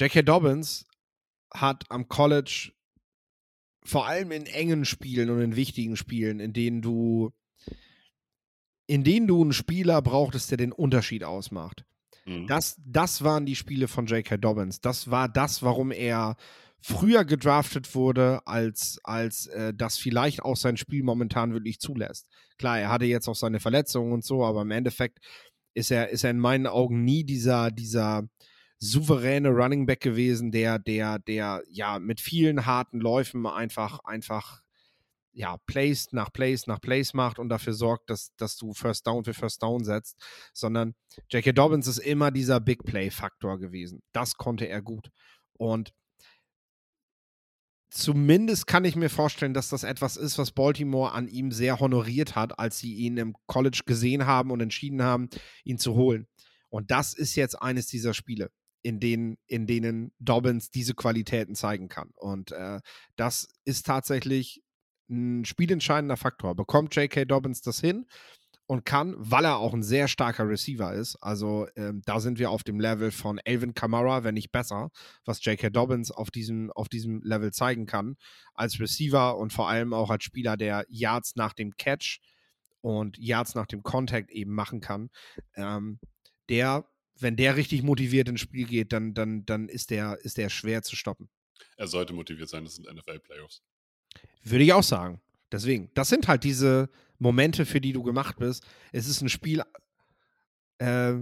J.K. 0.00 0.22
Dobbins 0.22 0.84
hat 1.54 1.84
am 1.90 2.08
College 2.08 2.72
vor 3.84 4.06
allem 4.06 4.32
in 4.32 4.46
engen 4.46 4.84
Spielen 4.84 5.30
und 5.30 5.40
in 5.40 5.54
wichtigen 5.54 5.96
Spielen, 5.96 6.40
in 6.40 6.52
denen 6.52 6.82
du, 6.82 7.30
in 8.88 9.04
denen 9.04 9.28
du 9.28 9.42
einen 9.42 9.52
Spieler 9.52 10.02
brauchtest, 10.02 10.50
der 10.50 10.58
den 10.58 10.72
Unterschied 10.72 11.22
ausmacht. 11.22 11.84
Mhm. 12.28 12.46
Das, 12.46 12.76
das 12.84 13.24
waren 13.24 13.46
die 13.46 13.56
Spiele 13.56 13.88
von 13.88 14.06
J.K. 14.06 14.36
Dobbins. 14.36 14.80
Das 14.80 15.10
war 15.10 15.28
das, 15.28 15.62
warum 15.62 15.90
er 15.90 16.36
früher 16.80 17.24
gedraftet 17.24 17.94
wurde, 17.94 18.46
als, 18.46 19.00
als 19.02 19.46
äh, 19.48 19.74
das 19.74 19.98
vielleicht 19.98 20.42
auch 20.42 20.56
sein 20.56 20.76
Spiel 20.76 21.02
momentan 21.02 21.52
wirklich 21.52 21.80
zulässt. 21.80 22.28
Klar, 22.58 22.78
er 22.78 22.90
hatte 22.90 23.06
jetzt 23.06 23.28
auch 23.28 23.34
seine 23.34 23.60
Verletzungen 23.60 24.12
und 24.12 24.24
so, 24.24 24.44
aber 24.44 24.62
im 24.62 24.70
Endeffekt 24.70 25.18
ist 25.74 25.90
er, 25.90 26.10
ist 26.10 26.24
er 26.24 26.30
in 26.30 26.38
meinen 26.38 26.66
Augen 26.66 27.04
nie 27.04 27.24
dieser, 27.24 27.70
dieser 27.70 28.28
souveräne 28.78 29.48
Running 29.48 29.86
Back 29.86 30.00
gewesen, 30.00 30.52
der, 30.52 30.78
der, 30.78 31.18
der 31.18 31.62
ja 31.68 31.98
mit 31.98 32.20
vielen 32.20 32.66
harten 32.66 33.00
Läufen 33.00 33.46
einfach, 33.46 34.00
einfach 34.04 34.62
ja, 35.32 35.56
Plays 35.66 36.08
nach 36.12 36.32
Plays 36.32 36.66
nach 36.66 36.80
Plays 36.80 37.14
macht 37.14 37.38
und 37.38 37.48
dafür 37.48 37.72
sorgt, 37.72 38.10
dass, 38.10 38.34
dass 38.36 38.56
du 38.56 38.72
First 38.72 39.06
Down 39.06 39.24
für 39.24 39.34
First 39.34 39.62
Down 39.62 39.84
setzt, 39.84 40.16
sondern 40.52 40.94
J.K. 41.30 41.52
Dobbins 41.52 41.86
ist 41.86 41.98
immer 41.98 42.30
dieser 42.30 42.60
Big 42.60 42.84
Play-Faktor 42.84 43.58
gewesen. 43.58 44.02
Das 44.12 44.34
konnte 44.34 44.66
er 44.68 44.82
gut. 44.82 45.10
Und 45.52 45.92
zumindest 47.90 48.66
kann 48.66 48.84
ich 48.84 48.96
mir 48.96 49.10
vorstellen, 49.10 49.54
dass 49.54 49.68
das 49.68 49.84
etwas 49.84 50.16
ist, 50.16 50.38
was 50.38 50.52
Baltimore 50.52 51.12
an 51.12 51.28
ihm 51.28 51.52
sehr 51.52 51.80
honoriert 51.80 52.34
hat, 52.34 52.58
als 52.58 52.78
sie 52.78 52.94
ihn 52.94 53.16
im 53.16 53.34
College 53.46 53.82
gesehen 53.86 54.26
haben 54.26 54.50
und 54.50 54.60
entschieden 54.60 55.02
haben, 55.02 55.28
ihn 55.64 55.78
zu 55.78 55.94
holen. 55.94 56.26
Und 56.68 56.90
das 56.90 57.14
ist 57.14 57.34
jetzt 57.34 57.60
eines 57.62 57.86
dieser 57.86 58.12
Spiele, 58.12 58.50
in 58.82 59.00
denen, 59.00 59.38
in 59.46 59.66
denen 59.66 60.12
Dobbins 60.18 60.70
diese 60.70 60.94
Qualitäten 60.94 61.54
zeigen 61.54 61.88
kann. 61.88 62.10
Und 62.14 62.52
äh, 62.52 62.80
das 63.16 63.48
ist 63.64 63.86
tatsächlich 63.86 64.62
ein 65.08 65.44
spielentscheidender 65.44 66.16
Faktor. 66.16 66.54
Bekommt 66.54 66.94
J.K. 66.94 67.24
Dobbins 67.24 67.60
das 67.62 67.80
hin 67.80 68.06
und 68.68 68.84
kann, 68.84 69.14
weil 69.18 69.46
er 69.46 69.56
auch 69.56 69.72
ein 69.72 69.82
sehr 69.82 70.08
starker 70.08 70.46
Receiver 70.46 70.92
ist, 70.92 71.16
also 71.16 71.66
ähm, 71.74 72.02
da 72.04 72.20
sind 72.20 72.38
wir 72.38 72.50
auf 72.50 72.62
dem 72.62 72.78
Level 72.78 73.10
von 73.10 73.40
Alvin 73.46 73.72
Kamara, 73.72 74.24
wenn 74.24 74.34
nicht 74.34 74.52
besser, 74.52 74.90
was 75.24 75.42
J.K. 75.42 75.70
Dobbins 75.70 76.10
auf 76.10 76.30
diesem, 76.30 76.70
auf 76.72 76.90
diesem 76.90 77.22
Level 77.22 77.50
zeigen 77.50 77.86
kann, 77.86 78.16
als 78.52 78.78
Receiver 78.78 79.38
und 79.38 79.54
vor 79.54 79.70
allem 79.70 79.94
auch 79.94 80.10
als 80.10 80.24
Spieler, 80.24 80.58
der 80.58 80.84
Yards 80.90 81.34
nach 81.34 81.54
dem 81.54 81.78
Catch 81.78 82.20
und 82.82 83.16
Yards 83.16 83.54
nach 83.54 83.66
dem 83.66 83.82
Contact 83.82 84.30
eben 84.30 84.52
machen 84.52 84.82
kann. 84.82 85.08
Ähm, 85.56 85.98
der, 86.50 86.86
wenn 87.18 87.36
der 87.36 87.56
richtig 87.56 87.82
motiviert 87.82 88.28
ins 88.28 88.40
Spiel 88.40 88.66
geht, 88.66 88.92
dann, 88.92 89.14
dann, 89.14 89.46
dann 89.46 89.70
ist 89.70 89.90
der, 89.90 90.18
ist 90.22 90.36
der 90.36 90.50
schwer 90.50 90.82
zu 90.82 90.94
stoppen. 90.94 91.30
Er 91.78 91.88
sollte 91.88 92.12
motiviert 92.12 92.50
sein, 92.50 92.64
das 92.64 92.74
sind 92.74 92.86
NFL-Playoffs. 92.86 93.62
Würde 94.50 94.64
ich 94.64 94.72
auch 94.72 94.82
sagen. 94.82 95.20
Deswegen, 95.50 95.90
das 95.94 96.08
sind 96.08 96.28
halt 96.28 96.44
diese 96.44 96.90
Momente, 97.18 97.66
für 97.66 97.80
die 97.80 97.92
du 97.92 98.02
gemacht 98.02 98.36
bist. 98.38 98.64
Es 98.92 99.08
ist 99.08 99.22
ein 99.22 99.28
Spiel, 99.28 99.62
äh, 100.78 101.14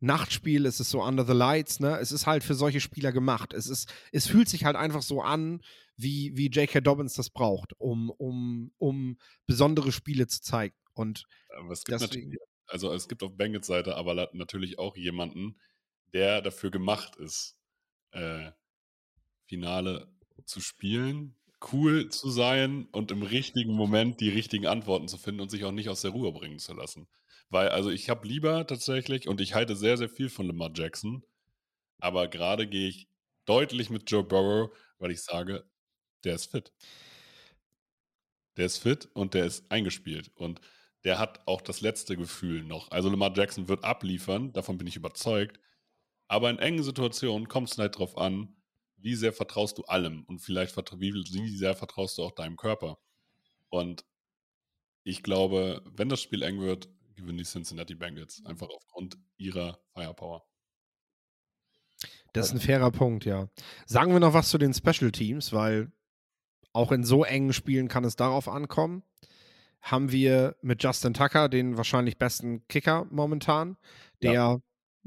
Nachtspiel, 0.00 0.66
es 0.66 0.80
ist 0.80 0.90
so 0.90 1.02
under 1.02 1.24
the 1.24 1.32
lights, 1.32 1.80
ne? 1.80 1.98
Es 1.98 2.12
ist 2.12 2.26
halt 2.26 2.44
für 2.44 2.54
solche 2.54 2.80
Spieler 2.80 3.12
gemacht. 3.12 3.54
Es 3.54 3.66
ist, 3.66 3.92
es 4.12 4.26
fühlt 4.26 4.48
sich 4.48 4.64
halt 4.64 4.76
einfach 4.76 5.02
so 5.02 5.22
an, 5.22 5.62
wie, 5.96 6.36
wie 6.36 6.48
J.K. 6.48 6.80
Dobbins 6.80 7.14
das 7.14 7.30
braucht, 7.30 7.72
um, 7.78 8.10
um, 8.10 8.72
um 8.78 9.18
besondere 9.46 9.92
Spiele 9.92 10.26
zu 10.26 10.42
zeigen. 10.42 10.74
Und 10.92 11.24
Aber 11.58 11.70
es 11.72 11.84
gibt 11.84 12.00
deswegen, 12.00 12.28
natürlich, 12.30 12.40
also 12.66 12.92
es 12.92 13.08
gibt 13.08 13.22
auf 13.22 13.36
Bengals 13.36 13.66
Seite 13.66 13.96
aber 13.96 14.28
natürlich 14.32 14.78
auch 14.78 14.96
jemanden, 14.96 15.58
der 16.12 16.42
dafür 16.42 16.70
gemacht 16.70 17.16
ist, 17.16 17.56
äh, 18.10 18.50
Finale 19.46 20.12
zu 20.44 20.60
spielen, 20.60 21.35
cool 21.72 22.08
zu 22.08 22.30
sein 22.30 22.88
und 22.92 23.10
im 23.10 23.22
richtigen 23.22 23.72
Moment 23.74 24.20
die 24.20 24.28
richtigen 24.30 24.66
Antworten 24.66 25.08
zu 25.08 25.18
finden 25.18 25.40
und 25.40 25.50
sich 25.50 25.64
auch 25.64 25.72
nicht 25.72 25.88
aus 25.88 26.02
der 26.02 26.12
Ruhe 26.12 26.32
bringen 26.32 26.58
zu 26.58 26.74
lassen. 26.74 27.08
Weil, 27.48 27.68
also 27.70 27.90
ich 27.90 28.10
habe 28.10 28.26
lieber 28.26 28.66
tatsächlich, 28.66 29.28
und 29.28 29.40
ich 29.40 29.54
halte 29.54 29.76
sehr, 29.76 29.96
sehr 29.96 30.08
viel 30.08 30.28
von 30.28 30.46
Lamar 30.46 30.70
Jackson, 30.74 31.22
aber 31.98 32.28
gerade 32.28 32.66
gehe 32.68 32.88
ich 32.88 33.08
deutlich 33.46 33.90
mit 33.90 34.10
Joe 34.10 34.24
Burrow, 34.24 34.70
weil 34.98 35.12
ich 35.12 35.22
sage, 35.22 35.64
der 36.24 36.34
ist 36.34 36.50
fit. 36.50 36.72
Der 38.56 38.66
ist 38.66 38.78
fit 38.78 39.08
und 39.14 39.34
der 39.34 39.46
ist 39.46 39.70
eingespielt. 39.70 40.30
Und 40.34 40.60
der 41.04 41.18
hat 41.18 41.46
auch 41.46 41.60
das 41.60 41.80
letzte 41.80 42.16
Gefühl 42.16 42.64
noch. 42.64 42.90
Also 42.90 43.08
Lamar 43.08 43.32
Jackson 43.36 43.68
wird 43.68 43.84
abliefern, 43.84 44.52
davon 44.52 44.78
bin 44.78 44.86
ich 44.86 44.96
überzeugt. 44.96 45.60
Aber 46.28 46.50
in 46.50 46.58
engen 46.58 46.82
Situationen 46.82 47.48
kommt 47.48 47.70
es 47.70 47.78
halt 47.78 47.98
drauf 47.98 48.18
an, 48.18 48.56
wie 48.96 49.14
sehr 49.14 49.32
vertraust 49.32 49.78
du 49.78 49.84
allem 49.84 50.24
und 50.24 50.40
vielleicht 50.40 50.76
wie, 50.76 51.12
wie 51.14 51.56
sehr 51.56 51.74
vertraust 51.74 52.18
du 52.18 52.22
auch 52.22 52.32
deinem 52.32 52.56
Körper. 52.56 52.98
Und 53.68 54.04
ich 55.04 55.22
glaube, 55.22 55.82
wenn 55.94 56.08
das 56.08 56.20
Spiel 56.20 56.42
eng 56.42 56.60
wird, 56.60 56.88
gewinnen 57.14 57.38
die 57.38 57.44
Cincinnati 57.44 57.94
Bengals 57.94 58.42
einfach 58.44 58.68
aufgrund 58.68 59.18
ihrer 59.36 59.78
Firepower. 59.92 60.44
das 62.32 62.46
ist 62.48 62.52
ein 62.52 62.60
fairer 62.60 62.90
Punkt, 62.90 63.24
ja. 63.24 63.48
Sagen 63.86 64.12
wir 64.12 64.20
noch 64.20 64.34
was 64.34 64.50
zu 64.50 64.58
den 64.58 64.74
Special 64.74 65.10
Teams, 65.10 65.52
weil 65.52 65.90
auch 66.72 66.92
in 66.92 67.04
so 67.04 67.24
engen 67.24 67.52
Spielen 67.52 67.88
kann 67.88 68.04
es 68.04 68.16
darauf 68.16 68.48
ankommen. 68.48 69.02
Haben 69.80 70.12
wir 70.12 70.56
mit 70.60 70.82
Justin 70.82 71.14
Tucker 71.14 71.48
den 71.48 71.76
wahrscheinlich 71.76 72.18
besten 72.18 72.66
Kicker 72.68 73.06
momentan, 73.10 73.76
der 74.22 74.60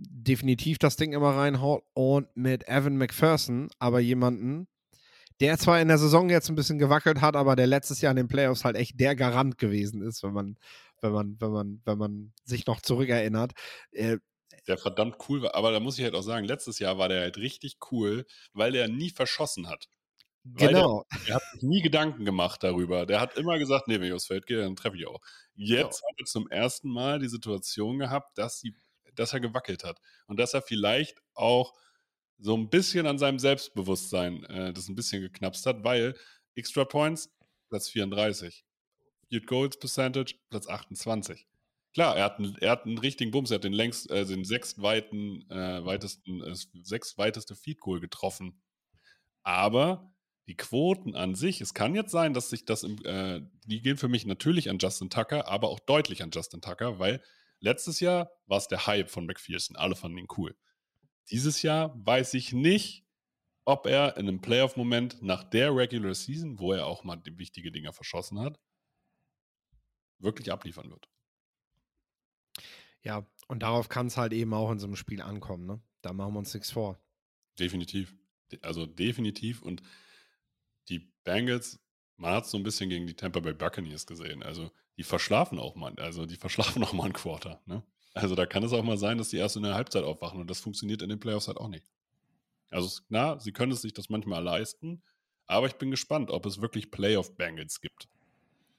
definitiv 0.10 0.78
das 0.78 0.96
Ding 0.96 1.14
immer 1.14 1.36
reinhaut 1.36 1.84
und 1.94 2.28
mit 2.36 2.68
Evan 2.68 2.98
McPherson, 2.98 3.70
aber 3.80 4.00
jemanden, 4.00 4.68
der 5.40 5.58
zwar 5.58 5.80
in 5.82 5.88
der 5.88 5.98
Saison 5.98 6.30
jetzt 6.30 6.50
ein 6.50 6.56
bisschen 6.56 6.80
gewackelt 6.80 7.22
hat, 7.22 7.36
aber 7.36 7.56
der 7.56 7.68
letztes 7.68 8.02
Jahr 8.02 8.12
in 8.12 8.18
den 8.18 8.28
Playoffs 8.28 8.66
halt 8.66 8.76
echt 8.76 9.00
der 9.00 9.16
Garant 9.16 9.58
gewesen 9.58 10.02
ist, 10.02 10.22
wenn 10.24 10.34
man, 10.34 10.58
wenn 11.02 11.12
man, 11.12 11.38
wenn 11.40 11.52
man, 11.52 11.82
wenn 11.86 11.98
man 11.98 12.34
sich 12.44 12.66
noch 12.66 12.82
zurückerinnert. 12.82 13.54
Äh, 13.92 14.18
Der 14.68 14.78
verdammt 14.78 15.16
cool 15.30 15.42
war. 15.42 15.56
Aber 15.56 15.72
da 15.72 15.80
muss 15.80 15.98
ich 15.98 16.04
halt 16.04 16.16
auch 16.16 16.24
sagen, 16.24 16.46
letztes 16.46 16.80
Jahr 16.80 16.98
war 16.98 17.08
der 17.08 17.22
halt 17.22 17.38
richtig 17.38 17.78
cool, 17.92 18.26
weil 18.54 18.72
der 18.74 18.90
nie 18.90 19.10
verschossen 19.10 19.70
hat. 19.70 19.88
Genau. 20.44 21.06
Er 21.28 21.36
hat 21.36 21.44
sich 21.54 21.64
nie 21.64 21.82
Gedanken 21.82 22.26
gemacht 22.26 22.64
darüber. 22.64 23.06
Der 23.06 23.20
hat 23.22 23.38
immer 23.38 23.60
gesagt, 23.60 23.88
nee, 23.88 24.00
wenn 24.00 24.08
ich 24.08 24.14
aufs 24.14 24.28
Feld 24.28 24.46
gehe, 24.46 24.62
dann 24.62 24.76
treffe 24.76 24.98
ich 24.98 25.06
auch. 25.08 25.20
Jetzt 25.56 26.02
hat 26.02 26.16
er 26.18 26.26
zum 26.26 26.50
ersten 26.50 26.90
Mal 26.90 27.20
die 27.20 27.28
Situation 27.28 28.00
gehabt, 28.00 28.38
dass, 28.38 28.60
die, 28.62 28.74
dass 29.20 29.34
er 29.34 29.40
gewackelt 29.40 29.84
hat. 29.84 30.00
Und 30.28 30.40
dass 30.40 30.54
er 30.54 30.62
vielleicht 30.62 31.22
auch 31.34 31.74
so 32.38 32.56
ein 32.56 32.70
bisschen 32.70 33.06
an 33.06 33.18
seinem 33.18 33.40
Selbstbewusstsein 33.40 34.44
äh, 34.46 34.74
das 34.74 34.88
ein 34.88 34.96
bisschen 34.96 35.22
geknapst 35.22 35.66
hat, 35.66 35.84
weil 35.84 36.16
Extra 36.56 36.86
Points, 36.86 37.30
Platz 37.70 37.90
34. 37.90 38.66
Field 39.28 39.46
Goals 39.46 39.78
Percentage, 39.78 40.36
Platz 40.50 40.68
28. 40.68 41.46
Klar, 41.94 42.16
er 42.16 42.24
hat 42.24 42.40
einen, 42.40 42.56
er 42.60 42.72
hat 42.72 42.86
einen 42.86 42.98
richtigen 42.98 43.32
Bums, 43.32 43.52
er 43.52 43.56
hat 43.56 43.64
den 43.64 43.74
längst, 43.74 44.10
äh, 44.10 44.26
den 44.26 44.46
sechstweiten, 44.46 45.50
äh, 45.50 45.86
weitesten, 45.86 46.42
äh, 46.42 46.56
sechstweiteste 46.82 47.56
Feed 47.56 47.80
Goal 47.80 48.00
getroffen. 48.00 48.62
Aber 49.44 50.14
die 50.48 50.56
Quoten 50.56 51.16
an 51.16 51.36
sich, 51.36 51.62
es 51.62 51.74
kann 51.74 51.96
jetzt 51.96 52.12
sein, 52.12 52.34
dass 52.34 52.50
sich 52.50 52.66
das, 52.66 52.84
im, 52.84 53.04
äh, 53.06 53.42
die 53.66 53.82
gehen 53.82 53.98
für 53.98 54.08
mich 54.08 54.26
natürlich 54.26 54.70
an 54.70 54.78
Justin 54.80 55.10
Tucker, 55.10 55.48
aber 55.48 55.70
auch 55.70 55.80
deutlich 55.80 56.24
an 56.24 56.32
Justin 56.32 56.62
Tucker, 56.62 57.00
weil 57.00 57.22
letztes 57.60 58.00
Jahr 58.00 58.32
war 58.46 58.58
es 58.58 58.68
der 58.68 58.88
Hype 58.88 59.10
von 59.10 59.26
McPherson. 59.26 59.76
Alle 59.76 59.96
fanden 59.96 60.18
ihn 60.18 60.28
cool. 60.38 60.58
Dieses 61.30 61.62
Jahr 61.62 61.94
weiß 62.06 62.34
ich 62.34 62.54
nicht, 62.54 63.06
ob 63.66 63.86
er 63.86 64.18
in 64.18 64.28
einem 64.28 64.42
Playoff-Moment 64.42 65.22
nach 65.22 65.44
der 65.44 65.76
Regular 65.76 66.16
Season, 66.16 66.60
wo 66.60 66.74
er 66.74 66.88
auch 66.88 67.04
mal 67.04 67.18
die 67.18 67.38
wichtige 67.38 67.72
Dinger 67.72 67.94
verschossen 67.94 68.40
hat, 68.40 68.60
wirklich 70.18 70.52
abliefern 70.52 70.90
wird. 70.90 71.08
Ja, 73.04 73.26
und 73.48 73.64
darauf 73.64 73.90
kann 73.90 74.08
es 74.08 74.18
halt 74.18 74.34
eben 74.34 74.54
auch 74.54 74.72
in 74.72 74.80
so 74.80 74.88
einem 74.88 74.96
Spiel 74.96 75.22
ankommen, 75.22 75.66
ne? 75.66 75.82
Da 76.02 76.14
machen 76.14 76.34
wir 76.34 76.40
uns 76.40 76.54
nichts 76.54 76.72
vor. 76.72 77.00
Definitiv. 77.58 78.16
De- 78.52 78.62
Also 78.62 78.86
definitiv. 78.86 79.62
Und 79.62 79.84
die 80.90 81.14
Bengals, 81.24 81.80
man 82.18 82.34
hat 82.34 82.46
es 82.46 82.52
so 82.52 82.58
ein 82.58 82.64
bisschen 82.64 82.90
gegen 82.90 83.06
die 83.08 83.16
Tampa 83.16 83.40
Bay 83.40 83.54
Buccaneers 83.54 84.06
gesehen. 84.06 84.44
Also 84.44 84.72
die 85.00 85.04
verschlafen 85.04 85.60
auch 85.60 85.76
mal, 85.76 85.96
also 85.98 86.26
die 86.26 86.36
verschlafen 86.36 86.84
auch 86.84 86.92
mal 86.94 87.06
ein 87.06 87.14
Quarter. 87.14 87.62
Ne? 87.66 87.82
Also 88.14 88.36
da 88.36 88.46
kann 88.46 88.64
es 88.64 88.74
auch 88.74 88.84
mal 88.84 88.98
sein, 88.98 89.18
dass 89.18 89.30
die 89.30 89.38
erst 89.38 89.56
in 89.56 89.64
der 89.64 89.74
Halbzeit 89.74 90.04
aufwachen 90.04 90.42
und 90.42 90.50
das 90.50 90.60
funktioniert 90.60 91.02
in 91.02 91.08
den 91.10 91.22
Playoffs 91.22 91.48
halt 91.48 91.58
auch 91.58 91.70
nicht. 91.70 91.86
Also 92.70 93.02
klar, 93.08 93.40
sie 93.40 93.54
können 93.54 93.72
es 93.72 93.82
sich 93.82 93.94
das 93.94 94.10
manchmal 94.10 94.44
leisten, 94.44 95.02
aber 95.48 95.68
ich 95.68 95.76
bin 95.76 95.90
gespannt, 95.90 96.30
ob 96.32 96.46
es 96.46 96.62
wirklich 96.62 96.92
Playoff-Bengals 96.92 97.80
gibt. 97.80 98.10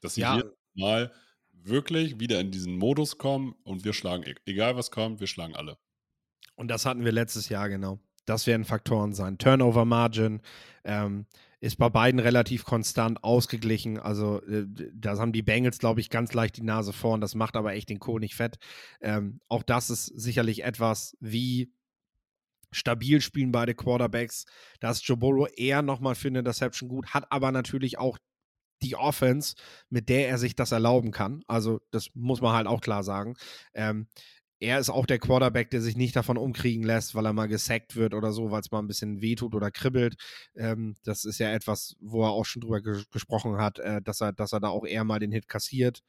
Dass 0.03 0.15
sie 0.15 0.21
Ja. 0.21 0.35
hier 0.35 0.55
mal 0.75 1.11
wirklich 1.53 2.21
wieder 2.21 2.39
in 2.39 2.51
diesen 2.51 2.77
Modus 2.77 3.17
kommen 3.19 3.55
und 3.65 3.85
wir 3.85 3.95
schlagen, 3.95 4.23
e- 4.25 4.35
egal 4.45 4.77
was 4.77 4.91
kommt, 4.91 5.21
wir 5.21 5.27
schlagen 5.27 5.57
alle. 5.57 5.79
Und 6.55 6.69
das 6.69 6.85
hatten 6.85 7.03
wir 7.05 7.13
letztes 7.13 7.49
Jahr, 7.49 7.69
genau. 7.71 7.99
Das 8.31 8.47
werden 8.47 8.65
Faktoren 8.65 9.13
sein. 9.13 9.39
Turnover 9.39 9.85
Margin 9.85 10.41
ähm, 10.85 11.27
ist 11.59 11.79
bei 11.79 11.89
beiden 11.89 12.21
relativ 12.21 12.65
konstant 12.65 13.25
ausgeglichen. 13.25 13.99
Also, 13.99 14.41
äh, 14.45 14.67
da 14.95 15.19
haben 15.19 15.33
die 15.33 15.43
Bengals, 15.43 15.81
glaube 15.81 16.01
ich, 16.01 16.11
ganz 16.11 16.33
leicht 16.33 16.57
die 16.57 16.63
Nase 16.63 16.93
vorn. 16.93 17.21
Das 17.21 17.35
macht 17.35 17.57
aber 17.57 17.73
echt 17.73 17.89
den 17.89 17.99
Kohl 17.99 18.21
nicht 18.21 18.37
fett. 18.37 18.59
Ähm, 19.01 19.41
auch 19.49 19.65
das 19.65 19.91
ist 19.91 20.07
sicherlich 20.07 20.63
etwas, 20.63 21.17
wie 21.19 21.73
stabil 22.71 23.21
spielen 23.21 23.51
beide 23.51 23.75
Quarterbacks. 23.75 24.45
Da 24.79 24.93
ist 24.93 25.03
Joe 25.09 25.17
Burrow 25.17 25.49
eher 25.57 25.83
nochmal 25.83 26.15
für 26.15 26.29
eine 26.29 26.39
Interception 26.39 26.89
gut, 26.89 27.09
hat 27.09 27.33
aber 27.33 27.51
natürlich 27.51 27.99
auch 27.99 28.17
die 28.81 28.95
Offense, 28.95 29.57
mit 29.89 30.09
der 30.09 30.29
er 30.29 30.39
sich 30.39 30.55
das 30.55 30.71
erlauben 30.71 31.11
kann. 31.11 31.43
Also, 31.49 31.81
das 31.91 32.11
muss 32.15 32.41
man 32.41 32.55
halt 32.55 32.69
auch 32.69 32.81
klar 32.81 33.03
sagen. 33.03 33.35
Ähm, 33.75 34.07
er 34.61 34.79
ist 34.79 34.91
auch 34.91 35.07
der 35.07 35.19
Quarterback, 35.19 35.71
der 35.71 35.81
sich 35.81 35.97
nicht 35.97 36.15
davon 36.15 36.37
umkriegen 36.37 36.85
lässt, 36.85 37.15
weil 37.15 37.25
er 37.25 37.33
mal 37.33 37.49
gesackt 37.49 37.97
wird 37.97 38.13
oder 38.13 38.31
so, 38.31 38.51
weil 38.51 38.61
es 38.61 38.71
mal 38.71 38.79
ein 38.79 38.87
bisschen 38.87 39.23
wehtut 39.23 39.55
oder 39.55 39.71
kribbelt. 39.71 40.17
Ähm, 40.55 40.97
das 41.03 41.25
ist 41.25 41.39
ja 41.39 41.51
etwas, 41.51 41.97
wo 41.99 42.23
er 42.25 42.31
auch 42.31 42.45
schon 42.45 42.61
drüber 42.61 42.83
ges 42.83 43.09
gesprochen 43.11 43.57
hat, 43.57 43.79
äh, 43.79 44.03
dass, 44.03 44.21
er, 44.21 44.33
dass 44.33 44.53
er 44.53 44.61
da 44.61 44.69
auch 44.69 44.85
eher 44.87 45.05
mal 45.05 45.19
den 45.19 45.33
Hit 45.33 45.49
kassiert, 45.49 46.03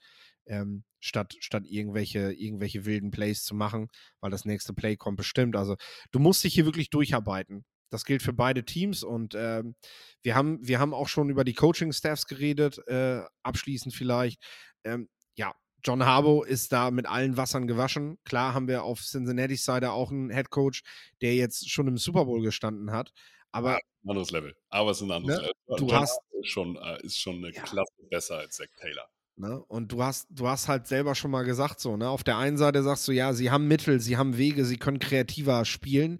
ähm, 0.45 0.83
statt, 0.99 1.35
statt 1.39 1.63
irgendwelche, 1.65 2.33
irgendwelche 2.33 2.85
wilden 2.85 3.11
Plays 3.11 3.43
zu 3.45 3.55
machen, 3.55 3.87
weil 4.19 4.31
das 4.31 4.43
nächste 4.43 4.73
Play 4.73 4.97
kommt 4.97 5.17
bestimmt. 5.17 5.55
Also 5.55 5.77
du 6.11 6.19
musst 6.19 6.43
dich 6.43 6.53
hier 6.53 6.65
wirklich 6.65 6.89
durcharbeiten. 6.89 7.63
Das 7.89 8.05
gilt 8.05 8.21
für 8.21 8.33
beide 8.33 8.65
Teams 8.65 9.03
und 9.03 9.33
ähm, 9.35 9.75
wir, 10.23 10.35
haben, 10.35 10.59
wir 10.65 10.79
haben 10.79 10.93
auch 10.93 11.07
schon 11.07 11.29
über 11.29 11.43
die 11.43 11.53
Coaching-Staffs 11.53 12.25
geredet, 12.25 12.79
äh, 12.87 13.21
abschließend 13.43 13.93
vielleicht. 13.93 14.41
Ähm, 14.83 15.09
ja, 15.35 15.53
John 15.83 16.05
Harbaugh 16.05 16.43
ist 16.45 16.71
da 16.71 16.91
mit 16.91 17.07
allen 17.07 17.37
Wassern 17.37 17.67
gewaschen. 17.67 18.17
Klar 18.25 18.53
haben 18.53 18.67
wir 18.67 18.83
auf 18.83 19.01
Cincinnati's 19.01 19.65
Seite 19.65 19.91
auch 19.91 20.11
einen 20.11 20.29
Head 20.29 20.49
Coach, 20.49 20.83
der 21.21 21.35
jetzt 21.35 21.69
schon 21.69 21.87
im 21.87 21.97
Super 21.97 22.25
Bowl 22.25 22.41
gestanden 22.41 22.91
hat. 22.91 23.11
Aber 23.51 23.75
Ein 24.03 24.09
anderes 24.09 24.31
Level. 24.31 24.55
Aber 24.69 24.91
es 24.91 24.97
ist 24.97 25.03
ein 25.03 25.11
anderes 25.11 25.37
Ne? 25.37 25.41
Level. 25.43 25.77
Du 25.77 25.87
John 25.87 25.99
hast- 26.01 26.19
ist 26.39 26.47
schon, 26.49 26.75
äh, 26.77 27.01
ist 27.03 27.19
schon 27.19 27.35
eine 27.37 27.51
Ja. 27.53 27.63
Klasse 27.63 27.93
besser 28.09 28.37
als 28.37 28.55
Zach 28.55 28.65
Taylor. 28.79 29.07
Ne? 29.35 29.61
Und 29.65 29.91
du 29.91 30.03
hast, 30.03 30.27
du 30.29 30.47
hast 30.47 30.67
halt 30.67 30.87
selber 30.87 31.15
schon 31.15 31.31
mal 31.31 31.43
gesagt, 31.43 31.79
so, 31.79 31.97
ne? 31.97 32.09
Auf 32.09 32.23
der 32.23 32.37
einen 32.37 32.57
Seite 32.57 32.83
sagst 32.83 33.07
du, 33.07 33.11
ja, 33.11 33.33
sie 33.33 33.49
haben 33.49 33.67
Mittel, 33.67 33.99
sie 33.99 34.17
haben 34.17 34.37
Wege, 34.37 34.65
sie 34.65 34.77
können 34.77 34.99
kreativer 34.99 35.65
spielen, 35.65 36.19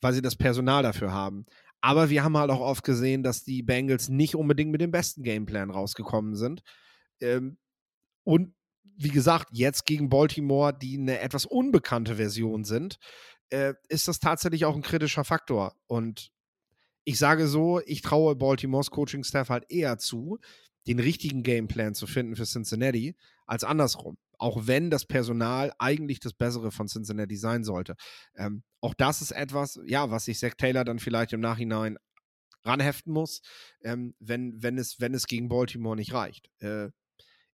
weil 0.00 0.12
sie 0.12 0.22
das 0.22 0.36
Personal 0.36 0.82
dafür 0.82 1.12
haben. 1.12 1.46
Aber 1.80 2.10
wir 2.10 2.22
haben 2.22 2.36
halt 2.36 2.50
auch 2.50 2.60
oft 2.60 2.84
gesehen, 2.84 3.22
dass 3.24 3.42
die 3.42 3.62
Bengals 3.62 4.08
nicht 4.08 4.36
unbedingt 4.36 4.70
mit 4.70 4.80
dem 4.80 4.92
besten 4.92 5.22
Gameplan 5.24 5.70
rausgekommen 5.70 6.36
sind. 6.36 6.62
Ähm, 7.20 7.58
und 8.24 8.54
wie 8.96 9.10
gesagt, 9.10 9.48
jetzt 9.52 9.86
gegen 9.86 10.08
Baltimore, 10.08 10.76
die 10.76 10.98
eine 10.98 11.20
etwas 11.20 11.46
unbekannte 11.46 12.16
Version 12.16 12.64
sind, 12.64 12.98
äh, 13.50 13.74
ist 13.88 14.08
das 14.08 14.18
tatsächlich 14.18 14.64
auch 14.64 14.74
ein 14.74 14.82
kritischer 14.82 15.24
Faktor. 15.24 15.74
Und 15.86 16.30
ich 17.04 17.18
sage 17.18 17.46
so, 17.48 17.80
ich 17.84 18.02
traue 18.02 18.36
Baltimores 18.36 18.90
Coaching-Staff 18.90 19.48
halt 19.48 19.64
eher 19.70 19.98
zu, 19.98 20.38
den 20.86 20.98
richtigen 20.98 21.42
Gameplan 21.42 21.94
zu 21.94 22.06
finden 22.06 22.36
für 22.36 22.44
Cincinnati, 22.44 23.16
als 23.46 23.64
andersrum. 23.64 24.16
Auch 24.38 24.66
wenn 24.66 24.90
das 24.90 25.04
Personal 25.04 25.72
eigentlich 25.78 26.18
das 26.18 26.32
Bessere 26.32 26.72
von 26.72 26.88
Cincinnati 26.88 27.36
sein 27.36 27.62
sollte. 27.62 27.94
Ähm, 28.34 28.64
auch 28.80 28.94
das 28.94 29.22
ist 29.22 29.30
etwas, 29.30 29.78
ja, 29.86 30.10
was 30.10 30.24
sich 30.24 30.38
Zach 30.38 30.54
Taylor 30.56 30.84
dann 30.84 30.98
vielleicht 30.98 31.32
im 31.32 31.40
Nachhinein 31.40 31.96
ranheften 32.64 33.12
muss, 33.12 33.42
ähm, 33.82 34.14
wenn, 34.18 34.62
wenn, 34.62 34.78
es, 34.78 35.00
wenn 35.00 35.14
es 35.14 35.26
gegen 35.26 35.48
Baltimore 35.48 35.96
nicht 35.96 36.12
reicht. 36.12 36.48
Äh, 36.58 36.88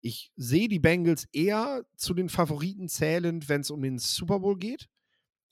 ich 0.01 0.33
sehe 0.37 0.69
die 0.69 0.79
Bengals 0.79 1.27
eher 1.33 1.85
zu 1.97 2.15
den 2.15 2.29
Favoriten 2.29 2.89
zählend, 2.89 3.49
wenn 3.49 3.63
es 3.63 3.71
um 3.71 3.83
den 3.83 3.99
Super 3.99 4.41
Bowl 4.41 4.57
geht, 4.57 4.89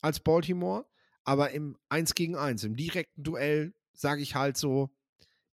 als 0.01 0.21
Baltimore, 0.21 0.87
aber 1.25 1.51
im 1.51 1.77
1 1.89 2.15
gegen 2.15 2.37
1, 2.37 2.65
im 2.65 2.77
direkten 2.77 3.23
Duell, 3.23 3.75
sage 3.93 4.23
ich 4.23 4.35
halt 4.35 4.57
so, 4.57 4.91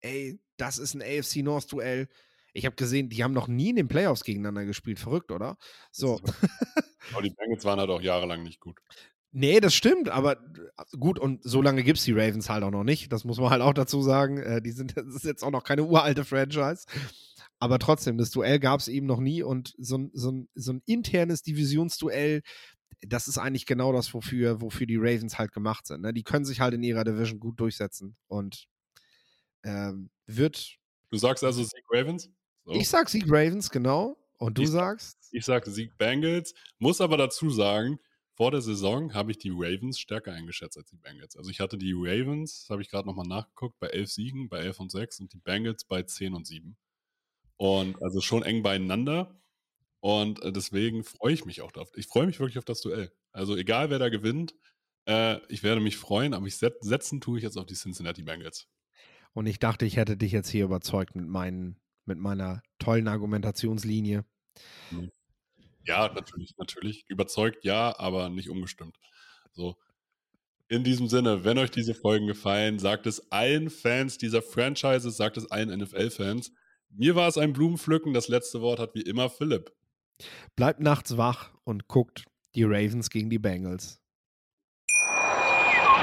ey, 0.02 0.40
das 0.58 0.78
ist 0.78 0.96
ein 0.96 1.02
AFC 1.02 1.38
North 1.38 1.72
Duell. 1.72 2.08
Ich 2.54 2.66
habe 2.66 2.76
gesehen, 2.76 3.10
die 3.10 3.24
haben 3.24 3.34
noch 3.34 3.48
nie 3.48 3.70
in 3.70 3.76
den 3.76 3.88
Playoffs 3.88 4.24
gegeneinander 4.24 4.66
gespielt. 4.66 5.00
Verrückt, 5.00 5.32
oder? 5.32 5.58
So. 5.92 6.20
Aber 7.14 7.22
die 7.22 7.30
Bengals 7.30 7.64
waren 7.64 7.80
halt 7.80 7.90
auch 7.90 8.02
jahrelang 8.02 8.44
nicht 8.44 8.60
gut. 8.60 8.80
Nee, 9.32 9.60
das 9.60 9.76
stimmt, 9.76 10.10
aber 10.10 10.38
gut, 11.00 11.20
und 11.20 11.44
so 11.44 11.62
lange 11.62 11.84
gibt 11.84 12.00
es 12.00 12.06
die 12.06 12.14
Ravens 12.14 12.50
halt 12.50 12.64
auch 12.64 12.72
noch 12.72 12.84
nicht. 12.84 13.14
Das 13.14 13.26
muss 13.26 13.40
man 13.40 13.52
halt 13.52 13.62
auch 13.62 13.76
dazu 13.76 14.02
sagen. 14.02 14.38
Äh, 14.40 14.60
die 14.60 14.72
sind, 14.72 14.98
das 14.98 15.06
ist 15.14 15.24
jetzt 15.24 15.44
auch 15.44 15.52
noch 15.52 15.64
keine 15.64 15.84
uralte 15.84 16.26
Franchise. 16.26 16.86
Aber 17.60 17.78
trotzdem, 17.80 18.18
das 18.18 18.32
Duell 18.32 18.60
gab 18.60 18.80
es 18.80 18.88
eben 18.88 19.06
noch 19.06 19.20
nie 19.20 19.44
und 19.44 19.74
so 19.78 19.98
ein, 19.98 20.12
so, 20.14 20.46
so 20.56 20.74
ein 20.74 20.82
internes 20.86 21.42
Divisionsduell, 21.44 22.42
das 23.02 23.28
ist 23.28 23.38
eigentlich 23.38 23.66
genau 23.66 23.94
das, 23.94 24.14
wofür, 24.14 24.62
wofür 24.62 24.88
die 24.88 24.98
Ravens 24.98 25.38
halt 25.38 25.52
gemacht 25.52 25.86
sind. 25.86 26.02
Ne? 26.02 26.14
Die 26.14 26.24
können 26.24 26.46
sich 26.46 26.60
halt 26.60 26.74
in 26.74 26.84
ihrer 26.84 27.04
Division 27.04 27.40
gut 27.40 27.60
durchsetzen 27.60 28.18
und 28.28 28.68
ähm, 29.64 30.10
wird. 30.26 30.78
Du 31.12 31.18
sagst 31.18 31.44
also 31.44 31.64
Sieg 31.64 31.84
Ravens? 31.90 32.30
So. 32.66 32.72
Ich 32.74 32.90
sag 32.90 33.10
Sieg 33.10 33.26
Ravens, 33.28 33.70
genau. 33.70 34.18
Und 34.38 34.58
du 34.58 34.64
ich, 34.64 34.70
sagst? 34.70 35.18
Ich 35.32 35.46
sag 35.46 35.66
Sieg 35.66 35.98
Bengals, 35.98 36.54
muss 36.78 37.02
aber 37.02 37.18
dazu 37.18 37.50
sagen, 37.50 38.00
vor 38.36 38.52
der 38.52 38.62
Saison 38.62 39.14
habe 39.14 39.32
ich 39.32 39.38
die 39.38 39.52
Ravens 39.54 40.00
stärker 40.00 40.32
eingeschätzt 40.32 40.78
als 40.78 40.90
die 40.90 40.96
Bengals. 40.96 41.36
Also 41.36 41.50
ich 41.50 41.60
hatte 41.60 41.78
die 41.78 41.94
Ravens, 41.94 42.68
habe 42.70 42.82
ich 42.82 42.90
gerade 42.90 43.06
nochmal 43.06 43.28
nachgeguckt, 43.28 43.78
bei 43.80 43.88
11 43.88 44.12
Siegen, 44.12 44.50
bei 44.50 44.60
11 44.60 44.80
und 44.80 44.92
6 44.92 45.20
und 45.20 45.34
die 45.34 45.40
Bengals 45.40 45.84
bei 45.84 46.04
10 46.04 46.34
und 46.34 46.48
7. 46.48 46.78
Und 47.60 48.02
also 48.02 48.22
schon 48.22 48.44
eng 48.44 48.64
beieinander. 48.64 49.38
Und 50.00 50.42
äh, 50.44 50.54
deswegen 50.54 51.04
freue 51.04 51.34
ich 51.34 51.44
mich 51.44 51.62
auch 51.62 51.74
darauf. 51.74 51.92
Ich 51.96 52.08
freue 52.08 52.26
mich 52.26 52.40
wirklich 52.40 52.58
auf 52.58 52.64
das 52.64 52.80
Duell. 52.80 53.12
Also 53.34 53.58
egal, 53.58 53.90
wer 53.90 54.00
da 54.00 54.08
gewinnt, 54.08 54.56
äh, 55.06 55.40
ich 55.50 55.62
werde 55.62 55.82
mich 55.82 55.98
freuen, 55.98 56.34
aber 56.34 56.48
ich 56.48 56.56
set 56.56 56.76
setzen 56.80 57.20
tue 57.20 57.38
ich 57.38 57.44
jetzt 57.44 57.58
auf 57.58 57.66
die 57.66 57.76
Cincinnati 57.76 58.24
Bengals. 58.24 58.70
Und 59.34 59.46
ich 59.46 59.60
dachte, 59.60 59.86
ich 59.86 59.98
hätte 59.98 60.16
dich 60.16 60.32
jetzt 60.32 60.50
hier 60.50 60.64
überzeugt 60.64 61.18
mit, 61.18 61.28
meinen, 61.28 61.78
mit 62.06 62.18
meiner 62.18 62.64
tollen 62.80 63.10
Argumentationslinie. 63.10 64.24
Mhm. 64.92 65.12
Ja, 65.86 66.14
natürlich, 66.14 66.56
natürlich. 66.58 67.04
Überzeugt 67.10 67.66
ja, 67.66 67.94
aber 68.00 68.30
nicht 68.30 68.50
umgestimmt. 68.50 68.96
So. 69.52 69.76
In 70.70 70.86
diesem 70.86 71.08
Sinne, 71.08 71.44
wenn 71.44 71.58
euch 71.58 71.72
diese 71.72 71.94
Folgen 71.94 72.28
gefallen, 72.28 72.80
sagt 72.80 73.06
es 73.06 73.34
allen 73.34 73.70
Fans 73.70 74.18
dieser 74.18 74.42
Franchises, 74.42 75.18
sagt 75.18 75.36
es 75.36 75.52
allen 75.52 75.78
NFL-Fans. 75.78 76.54
Mir 76.90 77.16
war 77.16 77.28
es 77.28 77.38
ein 77.38 77.54
Blumenpflücken. 77.54 78.14
Das 78.14 78.28
letzte 78.28 78.62
Wort 78.62 78.80
hat 78.80 78.96
wie 78.96 79.02
immer 79.02 79.30
Philipp. 79.30 79.72
Bleibt 80.56 80.80
nachts 80.80 81.18
wach 81.18 81.54
und 81.64 81.88
guckt 81.88 82.26
die 82.56 82.64
Ravens 82.64 83.10
gegen 83.10 83.30
die 83.30 83.40
Bengals. 83.40 84.02